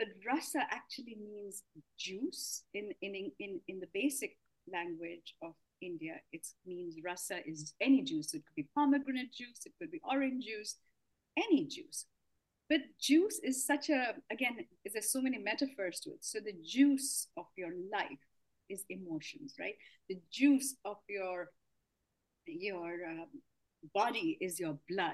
but 0.01 0.09
rasa 0.25 0.61
actually 0.71 1.15
means 1.31 1.61
juice 1.95 2.63
in, 2.73 2.89
in, 3.03 3.31
in, 3.37 3.59
in 3.67 3.79
the 3.79 3.87
basic 3.93 4.35
language 4.71 5.35
of 5.43 5.53
India. 5.79 6.15
It 6.31 6.47
means 6.65 6.95
rasa 7.05 7.37
is 7.45 7.75
any 7.79 8.01
juice. 8.01 8.33
It 8.33 8.43
could 8.43 8.55
be 8.55 8.67
pomegranate 8.73 9.31
juice, 9.31 9.61
it 9.63 9.73
could 9.77 9.91
be 9.91 10.01
orange 10.03 10.45
juice, 10.45 10.77
any 11.37 11.65
juice. 11.65 12.05
But 12.67 12.81
juice 12.99 13.39
is 13.43 13.63
such 13.63 13.89
a, 13.89 14.15
again, 14.31 14.57
there's 14.91 15.11
so 15.11 15.21
many 15.21 15.37
metaphors 15.37 15.99
to 15.99 16.09
it. 16.11 16.25
So 16.25 16.39
the 16.39 16.55
juice 16.65 17.27
of 17.37 17.45
your 17.55 17.71
life 17.91 18.25
is 18.69 18.83
emotions, 18.89 19.53
right? 19.59 19.75
The 20.09 20.17
juice 20.31 20.75
of 20.83 20.97
your 21.07 21.51
your 22.47 23.05
um, 23.07 23.27
body 23.93 24.37
is 24.41 24.59
your 24.59 24.79
blood 24.89 25.13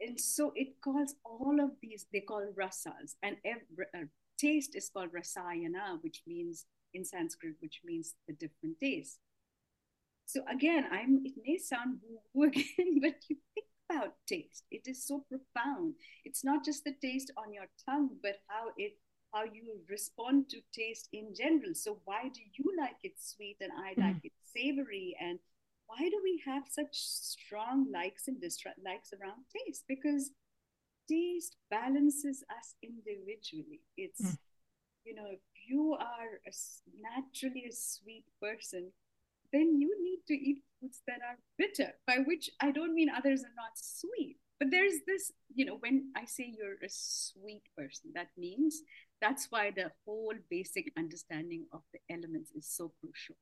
and 0.00 0.20
so 0.20 0.52
it 0.54 0.80
calls 0.80 1.14
all 1.24 1.58
of 1.60 1.70
these 1.82 2.06
they 2.12 2.20
call 2.20 2.46
rasas. 2.58 3.16
And 3.22 3.36
every, 3.44 3.86
uh, 3.94 4.06
taste 4.38 4.76
is 4.76 4.88
called 4.88 5.10
rasayana 5.12 6.02
which 6.02 6.22
means 6.26 6.66
in 6.94 7.04
sanskrit 7.04 7.56
which 7.60 7.80
means 7.84 8.14
the 8.26 8.34
different 8.34 8.78
tastes. 8.80 9.18
So 10.26 10.42
again 10.50 10.84
i'm 10.92 11.22
it 11.24 11.34
may 11.44 11.58
sound 11.58 11.98
woo 12.32 12.44
again 12.46 13.00
but 13.00 13.16
you 13.28 13.36
think 13.54 13.66
about 13.90 14.14
taste. 14.28 14.64
It 14.70 14.82
is 14.86 15.06
so 15.06 15.24
profound. 15.28 15.94
It's 16.24 16.44
not 16.44 16.64
just 16.64 16.84
the 16.84 16.94
taste 17.00 17.32
on 17.36 17.52
your 17.52 17.68
tongue 17.88 18.10
but 18.22 18.36
how 18.46 18.68
it 18.76 18.98
how 19.32 19.44
you 19.44 19.80
respond 19.90 20.48
to 20.50 20.58
taste 20.72 21.08
in 21.12 21.34
general. 21.34 21.74
So 21.74 21.98
why 22.04 22.30
do 22.32 22.40
you 22.54 22.72
like 22.78 22.96
it 23.02 23.14
sweet 23.18 23.56
and 23.60 23.72
i 23.72 23.94
mm. 23.94 24.06
like 24.06 24.24
it 24.24 24.32
savory 24.54 25.16
and 25.20 25.38
why 25.88 26.08
do 26.08 26.20
we 26.22 26.40
have 26.46 26.64
such 26.68 26.92
strong 26.92 27.86
likes 27.92 28.28
and 28.28 28.40
dislikes 28.40 29.10
around 29.12 29.42
taste? 29.66 29.84
Because 29.88 30.30
taste 31.10 31.56
balances 31.70 32.44
us 32.50 32.74
individually. 32.82 33.80
It's, 33.96 34.20
mm. 34.20 34.36
you 35.04 35.14
know, 35.14 35.26
if 35.32 35.40
you 35.66 35.96
are 35.98 36.40
a, 36.46 36.52
naturally 37.00 37.64
a 37.68 37.72
sweet 37.72 38.24
person, 38.40 38.92
then 39.50 39.80
you 39.80 39.96
need 40.04 40.20
to 40.28 40.34
eat 40.34 40.62
foods 40.78 41.00
that 41.06 41.20
are 41.26 41.38
bitter, 41.56 41.94
by 42.06 42.18
which 42.26 42.50
I 42.60 42.70
don't 42.70 42.94
mean 42.94 43.08
others 43.08 43.40
are 43.42 43.56
not 43.56 43.72
sweet. 43.76 44.36
But 44.60 44.70
there's 44.70 45.00
this, 45.06 45.32
you 45.54 45.64
know, 45.64 45.78
when 45.80 46.10
I 46.14 46.26
say 46.26 46.52
you're 46.54 46.84
a 46.84 46.90
sweet 46.90 47.62
person, 47.78 48.10
that 48.14 48.28
means 48.36 48.82
that's 49.22 49.46
why 49.50 49.70
the 49.70 49.90
whole 50.04 50.34
basic 50.50 50.92
understanding 50.98 51.64
of 51.72 51.80
the 51.94 52.00
elements 52.14 52.50
is 52.50 52.68
so 52.68 52.92
crucial 53.00 53.36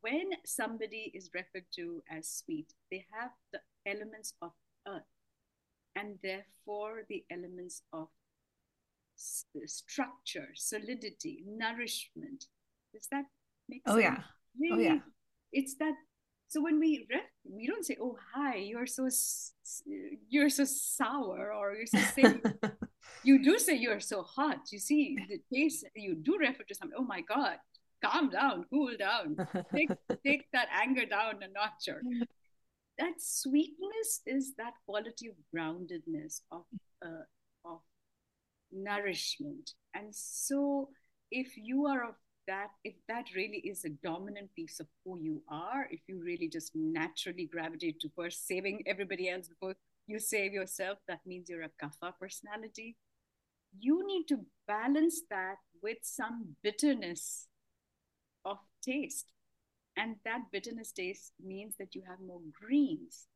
when 0.00 0.30
somebody 0.44 1.10
is 1.14 1.30
referred 1.34 1.66
to 1.76 2.02
as 2.10 2.28
sweet, 2.28 2.72
they 2.90 3.06
have 3.18 3.30
the 3.52 3.60
elements 3.86 4.34
of 4.42 4.52
earth 4.86 5.02
and 5.96 6.18
therefore 6.22 7.02
the 7.08 7.24
elements 7.30 7.82
of 7.92 8.08
structure, 9.66 10.48
solidity, 10.54 11.44
nourishment. 11.46 12.46
Does 12.92 13.06
that 13.10 13.24
make 13.68 13.82
oh, 13.86 13.96
sense? 13.96 13.96
Oh, 13.96 14.08
yeah. 14.08 14.18
Really, 14.58 14.88
oh, 14.88 14.92
yeah. 14.94 15.00
It's 15.52 15.74
that. 15.76 15.94
So 16.48 16.60
when 16.60 16.80
we 16.80 17.06
ref, 17.10 17.22
we 17.44 17.66
don't 17.66 17.84
say, 17.84 17.96
"Oh, 18.00 18.16
hi, 18.34 18.56
you're 18.56 18.86
so 18.86 19.08
you're 20.28 20.50
so 20.50 20.64
sour," 20.64 21.52
or 21.54 21.74
"You're 21.74 21.86
so 21.86 21.98
sick." 22.14 22.44
you 23.22 23.42
do 23.42 23.58
say 23.58 23.76
you're 23.76 24.00
so 24.00 24.22
hot. 24.22 24.72
You 24.72 24.80
see 24.80 25.16
the 25.28 25.38
taste. 25.52 25.84
You 25.94 26.16
do 26.16 26.38
refer 26.38 26.64
to 26.64 26.74
something. 26.74 26.98
Oh 26.98 27.04
my 27.04 27.20
God, 27.20 27.58
calm 28.04 28.30
down, 28.30 28.64
cool 28.70 28.92
down, 28.98 29.36
take, 29.74 29.90
take 30.26 30.46
that 30.52 30.68
anger 30.72 31.06
down 31.06 31.42
a 31.42 31.48
notch. 31.48 31.88
Or 31.88 32.02
that 32.98 33.14
sweetness 33.18 34.20
is 34.26 34.54
that 34.56 34.74
quality 34.86 35.28
of 35.28 35.34
groundedness, 35.54 36.40
of, 36.50 36.64
uh, 37.04 37.24
of 37.64 37.80
nourishment. 38.72 39.72
And 39.94 40.14
so, 40.14 40.90
if 41.30 41.56
you 41.56 41.86
are 41.86 42.08
of 42.08 42.14
that, 42.46 42.70
if 42.84 42.94
that 43.08 43.26
really 43.34 43.58
is 43.58 43.84
a 43.84 43.90
dominant 43.90 44.50
piece 44.54 44.80
of 44.80 44.86
who 45.04 45.18
you 45.20 45.42
are, 45.48 45.86
if 45.90 46.00
you 46.08 46.20
really 46.22 46.48
just 46.48 46.72
naturally 46.74 47.46
gravitate 47.46 48.00
to 48.00 48.10
first 48.16 48.46
saving 48.46 48.82
everybody 48.86 49.28
else 49.28 49.48
before 49.48 49.74
you 50.06 50.18
save 50.18 50.52
yourself, 50.52 50.98
that 51.06 51.20
means 51.24 51.48
you're 51.48 51.62
a 51.62 51.70
kapha 51.82 52.12
personality. 52.18 52.96
You 53.78 54.04
need 54.04 54.24
to 54.28 54.44
balance 54.66 55.22
that 55.30 55.58
with 55.80 55.98
some 56.02 56.56
bitterness 56.62 57.46
of 57.46 57.49
taste. 58.82 59.32
And 59.96 60.16
that 60.24 60.50
bitterness 60.52 60.92
taste 60.92 61.32
means 61.44 61.74
that 61.78 61.94
you 61.94 62.02
have 62.08 62.20
more 62.20 62.40
greens 62.52 63.26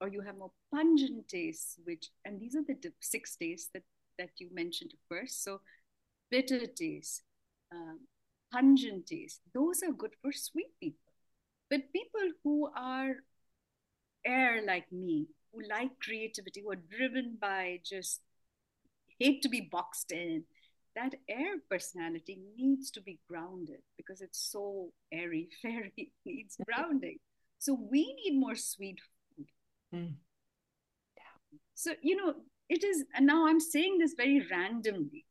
or 0.00 0.08
you 0.08 0.20
have 0.20 0.36
more 0.36 0.52
pungent 0.72 1.28
tastes, 1.28 1.78
which, 1.84 2.10
and 2.24 2.38
these 2.40 2.54
are 2.54 2.62
the 2.62 2.76
six 3.00 3.36
tastes 3.36 3.70
that, 3.72 3.82
that 4.18 4.30
you 4.38 4.48
mentioned 4.52 4.92
first. 5.08 5.42
So, 5.42 5.60
bitter 6.30 6.66
taste, 6.66 7.22
um, 7.72 8.00
pungent 8.52 9.06
taste, 9.06 9.40
those 9.54 9.82
are 9.82 9.92
good 9.92 10.14
for 10.20 10.32
sweet 10.32 10.78
people. 10.80 11.12
But 11.70 11.92
people 11.92 12.30
who 12.44 12.70
are 12.76 13.16
air 14.24 14.62
like 14.64 14.90
me, 14.92 15.26
who 15.52 15.62
like 15.68 15.98
creativity, 16.00 16.60
who 16.60 16.72
are 16.72 16.76
driven 16.76 17.38
by 17.40 17.80
just 17.84 18.20
hate 19.18 19.42
to 19.42 19.48
be 19.48 19.60
boxed 19.60 20.12
in, 20.12 20.44
that 20.96 21.14
air 21.28 21.56
personality 21.70 22.40
needs 22.56 22.90
to 22.90 23.02
be 23.02 23.20
grounded 23.28 23.82
because 23.96 24.20
it's 24.22 24.50
so 24.50 24.90
airy 25.12 25.48
fairy 25.62 26.10
needs 26.24 26.56
grounding. 26.66 27.18
So 27.58 27.78
we 27.90 28.14
need 28.14 28.38
more 28.38 28.56
sweet 28.56 28.98
food. 29.36 29.46
Mm. 29.94 30.14
yeah. 31.16 31.58
so 31.74 31.92
you 32.02 32.16
know 32.16 32.34
it 32.68 32.82
is 32.82 33.04
and 33.14 33.24
now 33.24 33.46
i'm 33.46 33.60
saying 33.60 33.98
this 33.98 34.14
very 34.16 34.44
randomly. 34.50 35.24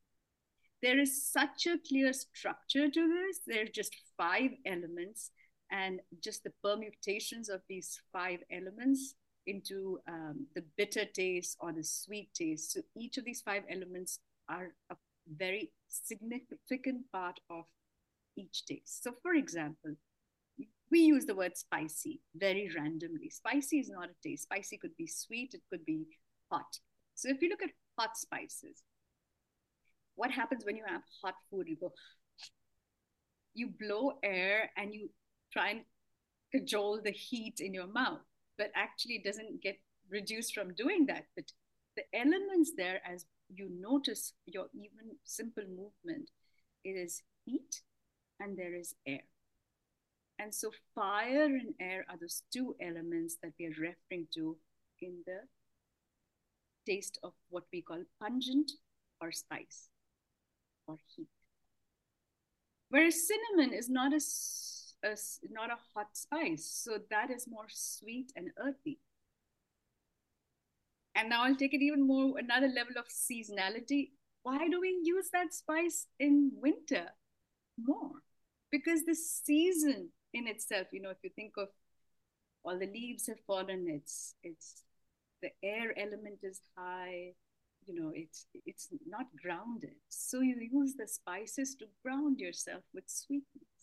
There 0.81 0.99
is 0.99 1.25
such 1.31 1.65
a 1.67 1.79
clear 1.87 2.13
structure 2.13 2.89
to 2.89 3.07
this. 3.13 3.39
There 3.47 3.63
are 3.63 3.73
just 3.73 3.95
five 4.17 4.51
elements 4.65 5.31
and 5.71 5.99
just 6.21 6.43
the 6.43 6.53
permutations 6.63 7.49
of 7.49 7.61
these 7.67 7.99
five 8.13 8.39
elements 8.51 9.15
into 9.47 9.99
um, 10.07 10.45
the 10.55 10.63
bitter 10.77 11.05
taste 11.05 11.57
or 11.59 11.73
the 11.73 11.83
sweet 11.83 12.29
taste. 12.33 12.73
So 12.73 12.81
each 12.95 13.17
of 13.17 13.25
these 13.25 13.41
five 13.41 13.63
elements 13.69 14.19
are 14.47 14.73
a 14.91 14.95
very 15.27 15.71
significant 15.87 17.11
part 17.11 17.39
of 17.49 17.65
each 18.37 18.65
taste. 18.65 19.03
So, 19.03 19.13
for 19.21 19.33
example, 19.33 19.95
we 20.91 20.99
use 20.99 21.25
the 21.25 21.35
word 21.35 21.57
spicy 21.57 22.21
very 22.35 22.69
randomly. 22.75 23.29
Spicy 23.29 23.79
is 23.79 23.89
not 23.89 24.09
a 24.09 24.27
taste. 24.27 24.43
Spicy 24.43 24.77
could 24.77 24.95
be 24.97 25.07
sweet, 25.07 25.53
it 25.53 25.61
could 25.69 25.85
be 25.85 26.05
hot. 26.51 26.79
So, 27.15 27.29
if 27.29 27.41
you 27.41 27.49
look 27.49 27.63
at 27.63 27.71
hot 27.97 28.17
spices, 28.17 28.83
what 30.15 30.31
happens 30.31 30.65
when 30.65 30.77
you 30.77 30.83
have 30.87 31.01
hot 31.23 31.35
food? 31.49 31.67
You 31.67 31.77
go, 31.77 31.93
you 33.53 33.69
blow 33.79 34.13
air 34.23 34.69
and 34.77 34.93
you 34.93 35.09
try 35.51 35.69
and 35.69 35.81
cajole 36.53 37.01
the 37.03 37.11
heat 37.11 37.59
in 37.59 37.73
your 37.73 37.87
mouth, 37.87 38.21
but 38.57 38.71
actually 38.75 39.15
it 39.15 39.23
doesn't 39.23 39.61
get 39.61 39.77
reduced 40.09 40.53
from 40.53 40.73
doing 40.73 41.05
that. 41.07 41.23
But 41.35 41.45
the 41.95 42.03
elements 42.13 42.73
there 42.77 43.01
as 43.05 43.25
you 43.49 43.69
notice 43.79 44.33
your 44.45 44.67
even 44.73 45.17
simple 45.23 45.63
movement, 45.63 46.29
it 46.83 46.91
is 46.91 47.21
heat 47.45 47.81
and 48.39 48.57
there 48.57 48.73
is 48.73 48.95
air. 49.07 49.23
And 50.39 50.53
so 50.53 50.71
fire 50.93 51.45
and 51.45 51.73
air 51.79 52.05
are 52.09 52.17
those 52.19 52.43
two 52.51 52.75
elements 52.81 53.37
that 53.41 53.53
we 53.57 53.67
are 53.67 53.79
referring 53.79 54.27
to 54.35 54.57
in 55.01 55.23
the 55.25 55.41
taste 56.85 57.17
of 57.23 57.33
what 57.49 57.63
we 57.71 57.81
call 57.81 58.03
pungent 58.21 58.71
or 59.21 59.31
spice 59.31 59.89
or 60.87 60.97
heat. 61.15 61.27
Whereas 62.89 63.27
cinnamon 63.27 63.73
is 63.73 63.89
not 63.89 64.13
a, 64.13 64.21
a 65.07 65.15
not 65.49 65.71
a 65.71 65.77
hot 65.93 66.09
spice, 66.13 66.65
so 66.65 66.99
that 67.09 67.31
is 67.31 67.47
more 67.47 67.67
sweet 67.67 68.31
and 68.35 68.49
earthy. 68.57 68.99
And 71.15 71.29
now 71.29 71.43
I'll 71.43 71.55
take 71.55 71.73
it 71.73 71.81
even 71.81 72.05
more 72.05 72.37
another 72.37 72.67
level 72.67 72.97
of 72.97 73.05
seasonality. 73.07 74.11
Why 74.43 74.67
do 74.69 74.79
we 74.81 74.99
use 75.03 75.29
that 75.33 75.53
spice 75.53 76.07
in 76.19 76.51
winter 76.55 77.07
more? 77.81 78.11
Because 78.71 79.03
the 79.05 79.15
season 79.15 80.09
in 80.33 80.47
itself, 80.47 80.87
you 80.91 81.01
know, 81.01 81.09
if 81.11 81.17
you 81.23 81.29
think 81.35 81.53
of 81.57 81.69
all 82.63 82.77
the 82.77 82.87
leaves 82.87 83.27
have 83.27 83.39
fallen, 83.47 83.85
it's 83.87 84.35
it's 84.43 84.83
the 85.41 85.51
air 85.63 85.97
element 85.97 86.39
is 86.43 86.61
high, 86.77 87.33
you 87.87 87.93
know 87.93 88.11
it's 88.13 88.47
it's 88.65 88.89
not 89.07 89.25
grounded 89.41 89.95
so 90.09 90.41
you 90.41 90.55
use 90.71 90.95
the 90.95 91.07
spices 91.07 91.75
to 91.75 91.85
ground 92.03 92.39
yourself 92.39 92.83
with 92.93 93.03
sweetness 93.07 93.74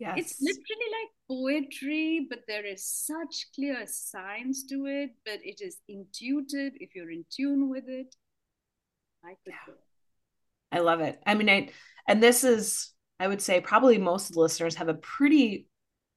yes. 0.00 0.14
It's 0.16 0.36
literally 0.40 0.90
like 0.90 1.10
poetry 1.28 2.26
but 2.28 2.40
there 2.48 2.66
is 2.66 2.84
such 2.84 3.46
clear 3.54 3.84
science 3.86 4.64
to 4.66 4.86
it 4.86 5.10
but 5.24 5.38
it 5.44 5.60
is 5.60 5.76
intuitive 5.88 6.72
if 6.80 6.94
you're 6.94 7.10
in 7.10 7.24
tune 7.30 7.68
with 7.68 7.84
it. 7.86 8.14
I 9.24 9.34
could 9.44 9.52
yeah. 9.68 9.74
i 10.72 10.80
love 10.80 11.00
it. 11.00 11.20
I 11.26 11.34
mean 11.34 11.48
i 11.48 11.68
and 12.08 12.22
this 12.22 12.42
is 12.42 12.92
i 13.20 13.28
would 13.28 13.42
say 13.42 13.60
probably 13.60 13.98
most 13.98 14.30
of 14.30 14.34
the 14.34 14.40
listeners 14.40 14.76
have 14.76 14.88
a 14.88 14.94
pretty 14.94 15.66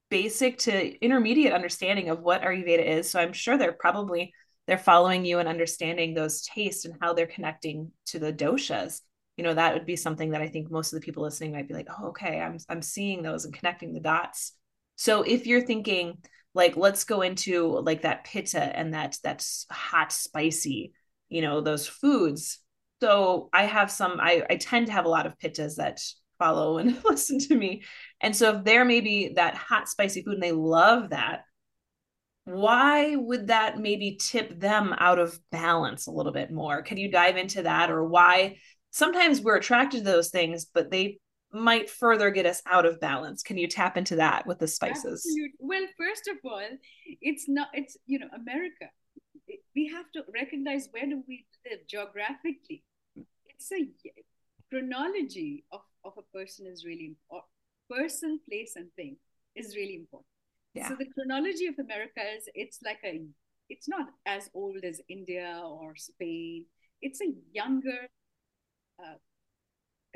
basic 0.09 0.57
to 0.59 1.03
intermediate 1.03 1.53
understanding 1.53 2.09
of 2.09 2.21
what 2.21 2.41
ayurveda 2.41 2.85
is. 2.85 3.09
So 3.09 3.19
i'm 3.19 3.33
sure 3.33 3.57
they're 3.57 3.73
probably 3.73 4.33
they're 4.65 4.77
following 4.77 5.25
you 5.25 5.39
and 5.39 5.49
understanding 5.49 6.13
those 6.13 6.41
tastes 6.43 6.85
and 6.85 6.95
how 7.01 7.13
they're 7.13 7.27
connecting 7.27 7.91
to 8.07 8.19
the 8.19 8.31
doshas 8.31 9.01
you 9.37 9.43
know 9.43 9.53
that 9.53 9.73
would 9.73 9.85
be 9.85 9.95
something 9.95 10.31
that 10.31 10.41
i 10.41 10.47
think 10.47 10.69
most 10.69 10.93
of 10.93 10.99
the 10.99 11.05
people 11.05 11.23
listening 11.23 11.51
might 11.51 11.67
be 11.67 11.73
like 11.73 11.87
oh 11.99 12.07
okay 12.07 12.39
i'm 12.39 12.57
i'm 12.69 12.81
seeing 12.81 13.21
those 13.21 13.45
and 13.45 13.53
connecting 13.53 13.93
the 13.93 13.99
dots 13.99 14.53
so 14.95 15.23
if 15.23 15.47
you're 15.47 15.61
thinking 15.61 16.17
like 16.53 16.77
let's 16.77 17.03
go 17.03 17.21
into 17.21 17.79
like 17.79 18.03
that 18.03 18.23
pitta 18.23 18.61
and 18.61 18.93
that 18.93 19.17
that's 19.23 19.65
hot 19.71 20.11
spicy 20.11 20.93
you 21.29 21.41
know 21.41 21.61
those 21.61 21.87
foods 21.87 22.59
so 23.01 23.49
i 23.53 23.63
have 23.63 23.89
some 23.89 24.19
i 24.19 24.43
i 24.49 24.55
tend 24.55 24.87
to 24.87 24.93
have 24.93 25.05
a 25.05 25.09
lot 25.09 25.25
of 25.25 25.37
pittas 25.39 25.75
that 25.75 25.99
follow 26.37 26.77
and 26.77 27.03
listen 27.05 27.39
to 27.39 27.55
me 27.55 27.83
and 28.21 28.35
so 28.35 28.57
if 28.57 28.63
there 28.63 28.85
may 28.85 29.01
be 29.01 29.33
that 29.35 29.55
hot 29.55 29.87
spicy 29.87 30.21
food 30.21 30.35
and 30.35 30.43
they 30.43 30.51
love 30.51 31.09
that 31.09 31.43
why 32.45 33.15
would 33.15 33.47
that 33.47 33.79
maybe 33.79 34.17
tip 34.21 34.59
them 34.59 34.93
out 34.97 35.17
of 35.17 35.39
balance 35.49 36.07
a 36.07 36.11
little 36.11 36.33
bit 36.33 36.51
more? 36.51 36.81
Can 36.81 36.97
you 36.97 37.09
dive 37.09 37.37
into 37.37 37.63
that 37.63 37.89
or 37.89 38.03
why 38.03 38.57
sometimes 38.93 39.41
we're 39.41 39.57
attracted 39.57 39.99
to 39.99 40.03
those 40.03 40.29
things, 40.29 40.65
but 40.73 40.89
they 40.89 41.19
might 41.51 41.89
further 41.89 42.31
get 42.31 42.45
us 42.45 42.61
out 42.65 42.85
of 42.85 42.99
balance? 42.99 43.43
Can 43.43 43.57
you 43.57 43.67
tap 43.67 43.97
into 43.97 44.15
that 44.15 44.47
with 44.47 44.59
the 44.59 44.67
spices? 44.67 45.25
Absolutely. 45.25 45.57
Well, 45.59 45.85
first 45.97 46.29
of 46.29 46.37
all, 46.43 46.61
it's 47.21 47.49
not, 47.49 47.67
it's, 47.73 47.97
you 48.05 48.19
know, 48.19 48.29
America. 48.33 48.89
We 49.75 49.87
have 49.89 50.09
to 50.13 50.23
recognize 50.33 50.87
where 50.91 51.05
do 51.05 51.21
we 51.27 51.45
live 51.69 51.79
geographically. 51.87 52.83
It's 53.45 53.71
a 53.71 53.87
chronology 54.69 55.65
of, 55.71 55.81
of 56.05 56.13
a 56.17 56.37
person 56.37 56.65
is 56.65 56.85
really 56.85 57.05
important. 57.05 57.49
Person, 57.89 58.39
place, 58.49 58.73
and 58.77 58.87
thing 58.95 59.17
is 59.55 59.75
really 59.75 59.95
important 59.95 60.27
yeah. 60.73 60.89
So 60.89 60.95
the 60.95 61.05
chronology 61.13 61.67
of 61.67 61.77
America 61.79 62.21
is 62.35 62.49
it's 62.53 62.79
like 62.83 62.99
a 63.05 63.21
it's 63.69 63.87
not 63.87 64.07
as 64.25 64.49
old 64.53 64.83
as 64.83 65.01
India 65.07 65.61
or 65.63 65.95
Spain. 65.95 66.65
It's 67.01 67.21
a 67.21 67.33
younger 67.51 68.07
uh, 68.99 69.17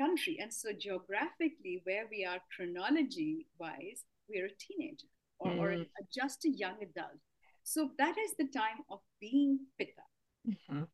country, 0.00 0.38
and 0.40 0.52
so 0.52 0.70
geographically, 0.78 1.80
where 1.84 2.06
we 2.10 2.24
are 2.24 2.38
chronology 2.54 3.46
wise, 3.58 4.04
we're 4.28 4.46
a 4.46 4.58
teenager 4.58 5.08
or, 5.38 5.50
mm. 5.50 5.58
or 5.58 5.70
a, 5.72 5.86
just 6.14 6.44
a 6.44 6.50
young 6.50 6.76
adult. 6.82 7.18
So 7.62 7.90
that 7.98 8.16
is 8.18 8.34
the 8.38 8.46
time 8.46 8.80
of 8.90 9.00
being 9.20 9.60
pitta. 9.78 10.06
Mm-hmm. 10.48 10.84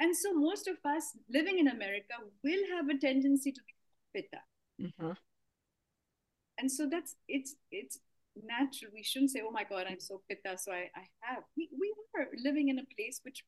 And 0.00 0.16
so 0.16 0.34
most 0.34 0.68
of 0.68 0.76
us 0.84 1.16
living 1.30 1.58
in 1.58 1.68
America 1.68 2.14
will 2.42 2.64
have 2.74 2.88
a 2.88 2.98
tendency 2.98 3.52
to 3.52 3.60
be 3.66 4.20
pitta. 4.20 4.42
Mm-hmm. 4.80 5.12
And 6.58 6.70
so 6.70 6.88
that's 6.90 7.16
it's 7.28 7.54
it's 7.70 7.98
natural. 8.36 8.90
We 8.94 9.02
shouldn't 9.02 9.30
say, 9.30 9.42
oh 9.46 9.50
my 9.50 9.64
God, 9.64 9.86
I'm 9.88 10.00
so 10.00 10.22
pitta, 10.28 10.58
so 10.58 10.72
I, 10.72 10.90
I 10.94 11.04
have. 11.20 11.44
We, 11.56 11.68
we 11.78 11.94
are 12.16 12.26
living 12.44 12.68
in 12.68 12.78
a 12.78 12.84
place 12.96 13.20
which 13.24 13.44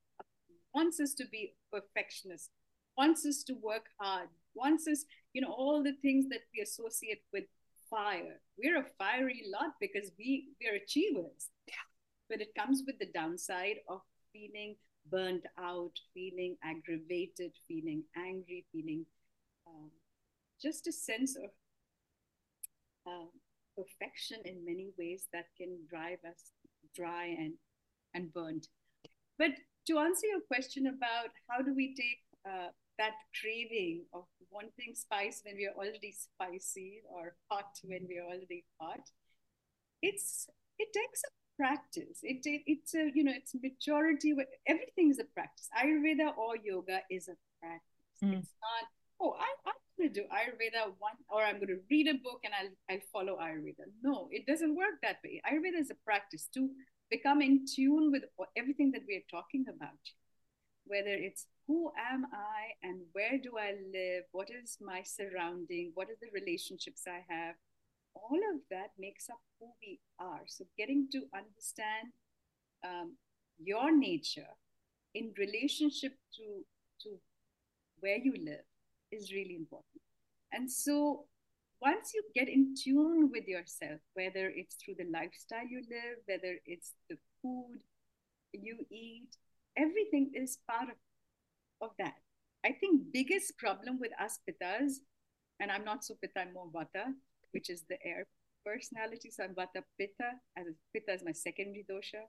wants 0.75 1.01
us 1.01 1.14
to 1.14 1.27
be 1.31 1.55
perfectionists, 1.72 2.51
wants 2.96 3.26
us 3.26 3.42
to 3.44 3.54
work 3.54 3.87
hard, 3.98 4.28
wants 4.54 4.87
us, 4.87 5.04
you 5.33 5.40
know, 5.40 5.52
all 5.52 5.83
the 5.83 5.96
things 6.02 6.28
that 6.30 6.40
we 6.54 6.62
associate 6.62 7.22
with 7.33 7.44
fire. 7.90 8.40
We're 8.59 8.78
a 8.78 8.87
fiery 8.98 9.44
lot 9.52 9.74
because 9.80 10.11
we, 10.18 10.48
we're 10.61 10.76
achievers. 10.76 11.50
But 12.28 12.40
it 12.40 12.54
comes 12.54 12.83
with 12.87 12.98
the 12.98 13.11
downside 13.14 13.76
of 13.88 14.00
feeling 14.33 14.76
burnt 15.11 15.44
out, 15.59 15.92
feeling 16.14 16.57
aggravated, 16.64 17.52
feeling 17.68 18.04
angry, 18.16 18.64
feeling 18.72 19.04
um, 19.66 19.90
just 20.61 20.87
a 20.87 20.92
sense 20.92 21.37
of 21.37 21.50
um, 23.07 23.28
perfection 23.76 24.38
in 24.44 24.64
many 24.64 24.90
ways 24.98 25.26
that 25.33 25.46
can 25.59 25.78
drive 25.88 26.18
us 26.26 26.52
dry 26.94 27.26
and 27.26 27.54
and 28.14 28.33
burnt 28.33 28.68
but 29.38 29.50
to 29.87 29.98
answer 29.98 30.26
your 30.26 30.40
question 30.40 30.87
about 30.87 31.30
how 31.48 31.61
do 31.61 31.74
we 31.74 31.94
take 31.94 32.22
uh, 32.46 32.68
that 32.98 33.14
craving 33.40 34.04
of 34.12 34.24
wanting 34.50 34.94
spice 34.94 35.42
when 35.44 35.57
we 35.57 35.66
are 35.66 35.74
already 35.74 36.12
spicy 36.12 37.02
or 37.09 37.35
hot 37.50 37.78
when 37.85 38.07
we 38.09 38.18
are 38.18 38.26
already 38.26 38.64
hot 38.80 39.11
it's 40.02 40.46
it 40.78 40.88
takes 40.92 41.22
a 41.24 41.30
practice 41.57 42.18
it, 42.22 42.40
it 42.44 42.62
it's 42.66 42.94
a 42.94 43.11
you 43.14 43.24
know 43.24 43.33
it's 43.35 43.54
maturity 43.62 44.35
everything 44.66 45.11
is 45.11 45.18
a 45.18 45.24
practice 45.35 45.68
ayurveda 45.78 46.37
or 46.37 46.57
yoga 46.57 47.00
is 47.11 47.28
a 47.28 47.37
practice 47.61 48.20
mm. 48.22 48.38
it's 48.38 48.54
not 48.62 48.88
oh 49.20 49.37
I, 49.38 49.70
I 49.70 49.72
going 49.98 50.12
to 50.12 50.20
do 50.20 50.26
Ayurveda 50.26 50.92
one, 50.98 51.14
or 51.28 51.42
I'm 51.42 51.57
going 51.57 51.68
to 51.68 51.80
read 51.90 52.09
a 52.09 52.14
book 52.14 52.40
and 52.44 52.52
I'll, 52.54 52.94
I'll 52.94 53.02
follow 53.12 53.38
Ayurveda. 53.40 53.87
No, 54.02 54.28
it 54.30 54.46
doesn't 54.46 54.76
work 54.76 55.00
that 55.02 55.18
way. 55.24 55.40
Ayurveda 55.46 55.80
is 55.80 55.90
a 55.90 55.94
practice 56.04 56.48
to 56.54 56.68
become 57.11 57.40
in 57.42 57.64
tune 57.66 58.11
with 58.11 58.24
everything 58.57 58.90
that 58.92 59.02
we 59.07 59.16
are 59.16 59.28
talking 59.30 59.64
about, 59.68 60.00
whether 60.87 61.11
it's 61.12 61.47
who 61.66 61.90
am 61.99 62.27
I 62.33 62.87
and 62.87 63.01
where 63.12 63.38
do 63.42 63.57
I 63.59 63.73
live? 63.92 64.25
What 64.33 64.49
is 64.51 64.79
my 64.81 65.03
surrounding? 65.03 65.92
What 65.94 66.09
are 66.09 66.18
the 66.20 66.29
relationships 66.33 67.03
I 67.07 67.25
have? 67.33 67.55
All 68.14 68.38
of 68.55 68.61
that 68.70 68.90
makes 68.99 69.29
up 69.29 69.40
who 69.59 69.68
we 69.83 69.99
are. 70.18 70.42
So, 70.47 70.64
getting 70.79 71.09
to 71.12 71.23
understand 71.35 72.12
um, 72.85 73.16
your 73.59 73.97
nature 73.97 74.55
in 75.14 75.33
relationship 75.38 76.12
to, 76.37 76.64
to 77.03 77.16
where 78.01 78.18
you 78.18 78.35
live 78.44 78.64
is 79.11 79.33
really 79.33 79.57
important. 79.57 80.03
And 80.53 80.70
so 80.70 81.27
once 81.81 82.12
you 82.14 82.23
get 82.35 82.49
in 82.49 82.75
tune 82.75 83.31
with 83.31 83.47
yourself, 83.47 84.01
whether 84.14 84.51
it's 84.55 84.77
through 84.77 84.94
the 84.99 85.11
lifestyle 85.11 85.66
you 85.68 85.83
live, 85.90 86.18
whether 86.27 86.59
it's 86.66 86.92
the 87.09 87.16
food 87.42 87.81
you 88.53 88.79
eat, 88.90 89.29
everything 89.77 90.33
is 90.35 90.59
part 90.69 90.89
of, 90.91 90.97
of 91.81 91.91
that. 91.99 92.15
I 92.65 92.73
think 92.73 93.13
biggest 93.13 93.59
problem 93.59 93.99
with 94.01 94.13
us 94.21 94.39
pittas, 94.49 94.95
and 95.61 95.71
I'm 95.71 95.85
not 95.85 96.05
so 96.05 96.15
pitta, 96.21 96.41
I'm 96.41 96.55
more 96.55 96.69
vata, 96.73 97.13
which 97.53 97.71
is 97.71 97.85
the 97.89 97.97
air 98.05 98.27
personality. 98.65 99.31
So 99.31 99.45
I'm 99.45 99.55
vata 99.55 99.83
pitta, 99.99 100.33
as 100.57 100.67
pitta 100.93 101.13
is 101.13 101.23
my 101.25 101.33
secondary 101.33 101.85
dosha, 101.89 102.25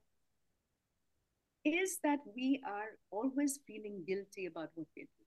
is 1.63 1.97
that 2.03 2.19
we 2.35 2.61
are 2.67 2.99
always 3.11 3.59
feeling 3.65 4.03
guilty 4.05 4.45
about 4.45 4.69
what 4.75 4.87
we're 4.95 5.07
doing. 5.07 5.25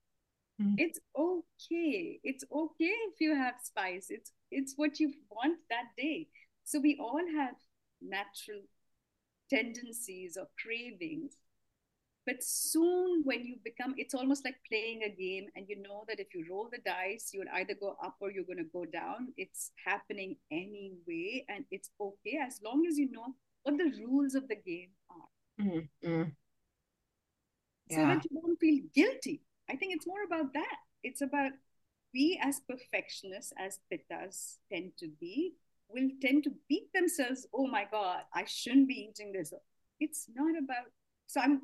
Mm. 0.61 0.75
It's 0.79 1.01
okay. 1.17 2.21
It's 2.23 2.45
okay 2.53 2.95
if 3.11 3.21
you 3.21 3.35
have 3.35 3.55
spice. 3.63 4.07
It's 4.11 4.33
it's 4.51 4.75
what 4.77 5.01
you 5.01 5.13
want 5.31 5.59
that 5.71 5.87
day. 5.97 6.29
So 6.65 6.81
we 6.81 6.99
all 7.01 7.23
have 7.37 7.55
natural 8.03 8.63
tendencies 9.51 10.37
or 10.37 10.49
cravings. 10.63 11.37
But 12.29 12.45
soon 12.45 13.23
when 13.25 13.47
you 13.47 13.57
become 13.65 13.95
it's 13.97 14.15
almost 14.15 14.45
like 14.45 14.57
playing 14.69 15.03
a 15.03 15.09
game 15.09 15.47
and 15.57 15.65
you 15.67 15.81
know 15.83 16.05
that 16.09 16.21
if 16.21 16.35
you 16.35 16.45
roll 16.51 16.69
the 16.71 16.79
dice, 16.85 17.31
you'll 17.33 17.55
either 17.55 17.75
go 17.75 17.97
up 18.05 18.17
or 18.21 18.31
you're 18.31 18.45
gonna 18.45 18.69
go 18.71 18.85
down. 18.85 19.33
It's 19.39 19.73
happening 19.85 20.37
anyway, 20.53 21.47
and 21.49 21.65
it's 21.71 21.91
okay 21.99 22.39
as 22.47 22.61
long 22.63 22.85
as 22.87 22.99
you 22.99 23.11
know 23.11 23.35
what 23.63 23.79
the 23.79 23.91
rules 24.05 24.35
of 24.35 24.47
the 24.47 24.57
game 24.57 24.91
are. 25.11 25.65
Mm-hmm. 25.65 26.23
Yeah. 27.91 27.97
So 27.97 28.07
that 28.07 28.27
you 28.31 28.41
don't 28.43 28.61
feel 28.61 28.83
guilty 28.95 29.41
I 29.71 29.77
think 29.77 29.95
it's 29.95 30.07
more 30.07 30.25
about 30.25 30.53
that. 30.55 30.77
It's 31.03 31.21
about 31.21 31.53
we 32.15 32.41
as 32.43 32.61
perfectionists, 32.69 33.53
as 33.59 33.81
pittas 33.93 34.57
tend 34.73 34.93
to 34.99 35.09
be, 35.21 35.55
will 35.89 36.09
tend 36.23 36.45
to 36.45 36.53
beat 36.69 36.93
themselves. 36.95 37.47
Oh 37.55 37.67
my 37.67 37.87
God, 37.91 38.21
I 38.35 38.45
shouldn't 38.47 38.89
be 38.89 39.09
eating 39.11 39.33
this. 39.33 39.53
It's 40.01 40.27
not 40.35 40.57
about. 40.59 40.91
So 41.27 41.41
I'm 41.41 41.63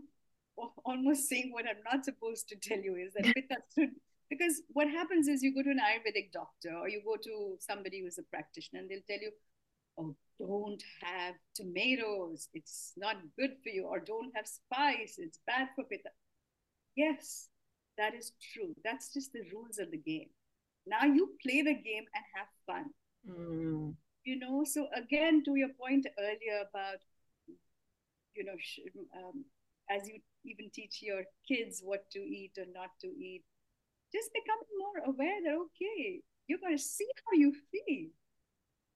almost 0.85 1.29
saying 1.29 1.51
what 1.53 1.67
I'm 1.67 1.83
not 1.85 2.05
supposed 2.05 2.49
to 2.49 2.57
tell 2.57 2.79
you 2.79 2.97
is 2.97 3.13
that 3.15 3.25
pitta 3.35 3.57
should 3.75 3.91
because 4.31 4.63
what 4.69 4.89
happens 4.89 5.29
is 5.29 5.43
you 5.43 5.55
go 5.55 5.63
to 5.63 5.71
an 5.71 5.79
Ayurvedic 5.79 6.33
doctor 6.33 6.75
or 6.77 6.89
you 6.89 7.03
go 7.05 7.17
to 7.17 7.57
somebody 7.61 8.01
who's 8.01 8.19
a 8.19 8.23
practitioner 8.23 8.81
and 8.81 8.91
they'll 8.91 9.07
tell 9.09 9.21
you, 9.21 9.31
oh, 9.99 10.17
don't 10.39 10.83
have 11.03 11.35
tomatoes, 11.55 12.49
it's 12.55 12.93
not 12.97 13.17
good 13.39 13.53
for 13.63 13.69
you, 13.69 13.85
or 13.85 14.01
don't 14.01 14.33
have 14.35 14.47
spice, 14.47 15.17
it's 15.19 15.39
bad 15.47 15.69
for 15.77 15.85
pitta. 15.85 16.11
Yes, 16.97 17.49
that 17.99 18.15
is 18.15 18.33
true. 18.53 18.75
That's 18.83 19.13
just 19.13 19.33
the 19.33 19.43
rules 19.53 19.79
of 19.79 19.91
the 19.91 19.99
game. 19.99 20.31
Now 20.87 21.05
you 21.05 21.33
play 21.43 21.63
the 21.63 21.75
game 21.75 22.05
and 22.15 22.25
have 22.35 22.49
fun. 22.67 22.85
Mm. 23.29 23.95
You 24.25 24.39
know, 24.39 24.65
so 24.65 24.89
again, 24.97 25.43
to 25.45 25.55
your 25.55 25.71
point 25.81 26.07
earlier 26.19 26.65
about, 26.69 26.99
you 28.35 28.45
know, 28.45 28.57
um, 29.17 29.45
as 29.91 30.09
you 30.09 30.21
even 30.45 30.71
teach 30.73 31.01
your 31.03 31.23
kids 31.47 31.81
what 31.83 32.11
to 32.11 32.19
eat 32.19 32.53
or 32.59 32.67
not 32.73 32.91
to 33.01 33.09
eat, 33.09 33.43
just 34.13 34.31
becoming 34.33 34.73
more 34.79 35.13
aware 35.13 35.43
that, 35.45 35.55
okay, 35.55 36.21
you're 36.47 36.59
going 36.59 36.77
to 36.77 36.83
see 36.83 37.09
how 37.25 37.39
you 37.39 37.53
feel. 37.73 38.09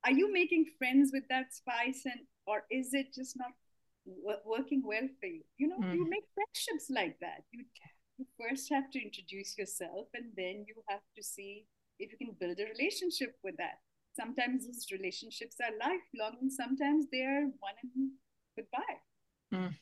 Are 0.04 0.12
you 0.12 0.32
making 0.32 0.66
friends 0.78 1.10
with 1.12 1.24
that 1.28 1.52
spice 1.52 2.02
and, 2.04 2.20
or 2.46 2.64
is 2.70 2.94
it 2.94 3.12
just 3.14 3.36
not 3.36 3.50
working 4.44 4.82
well 4.84 5.08
for 5.20 5.26
you? 5.26 5.42
You 5.56 5.68
know, 5.68 5.78
mm. 5.78 5.94
you 5.94 6.08
make 6.08 6.24
friendships 6.34 6.88
like 6.90 7.18
that. 7.20 7.42
You, 7.50 7.64
you 8.16 8.26
first 8.38 8.72
have 8.72 8.90
to 8.92 9.02
introduce 9.02 9.58
yourself 9.58 10.06
and 10.14 10.26
then 10.36 10.64
you 10.66 10.74
have 10.88 11.00
to 11.16 11.22
see 11.22 11.66
if 11.98 12.12
you 12.12 12.18
can 12.18 12.36
build 12.38 12.58
a 12.60 12.70
relationship 12.72 13.34
with 13.42 13.56
that. 13.56 13.80
Sometimes 14.14 14.66
these 14.66 14.86
relationships 14.92 15.56
are 15.60 15.74
lifelong 15.78 16.38
and 16.40 16.52
sometimes 16.52 17.06
they 17.10 17.22
are 17.22 17.42
one 17.58 17.74
and 17.82 18.10
goodbye. 18.56 18.98
Mm. 19.52 19.74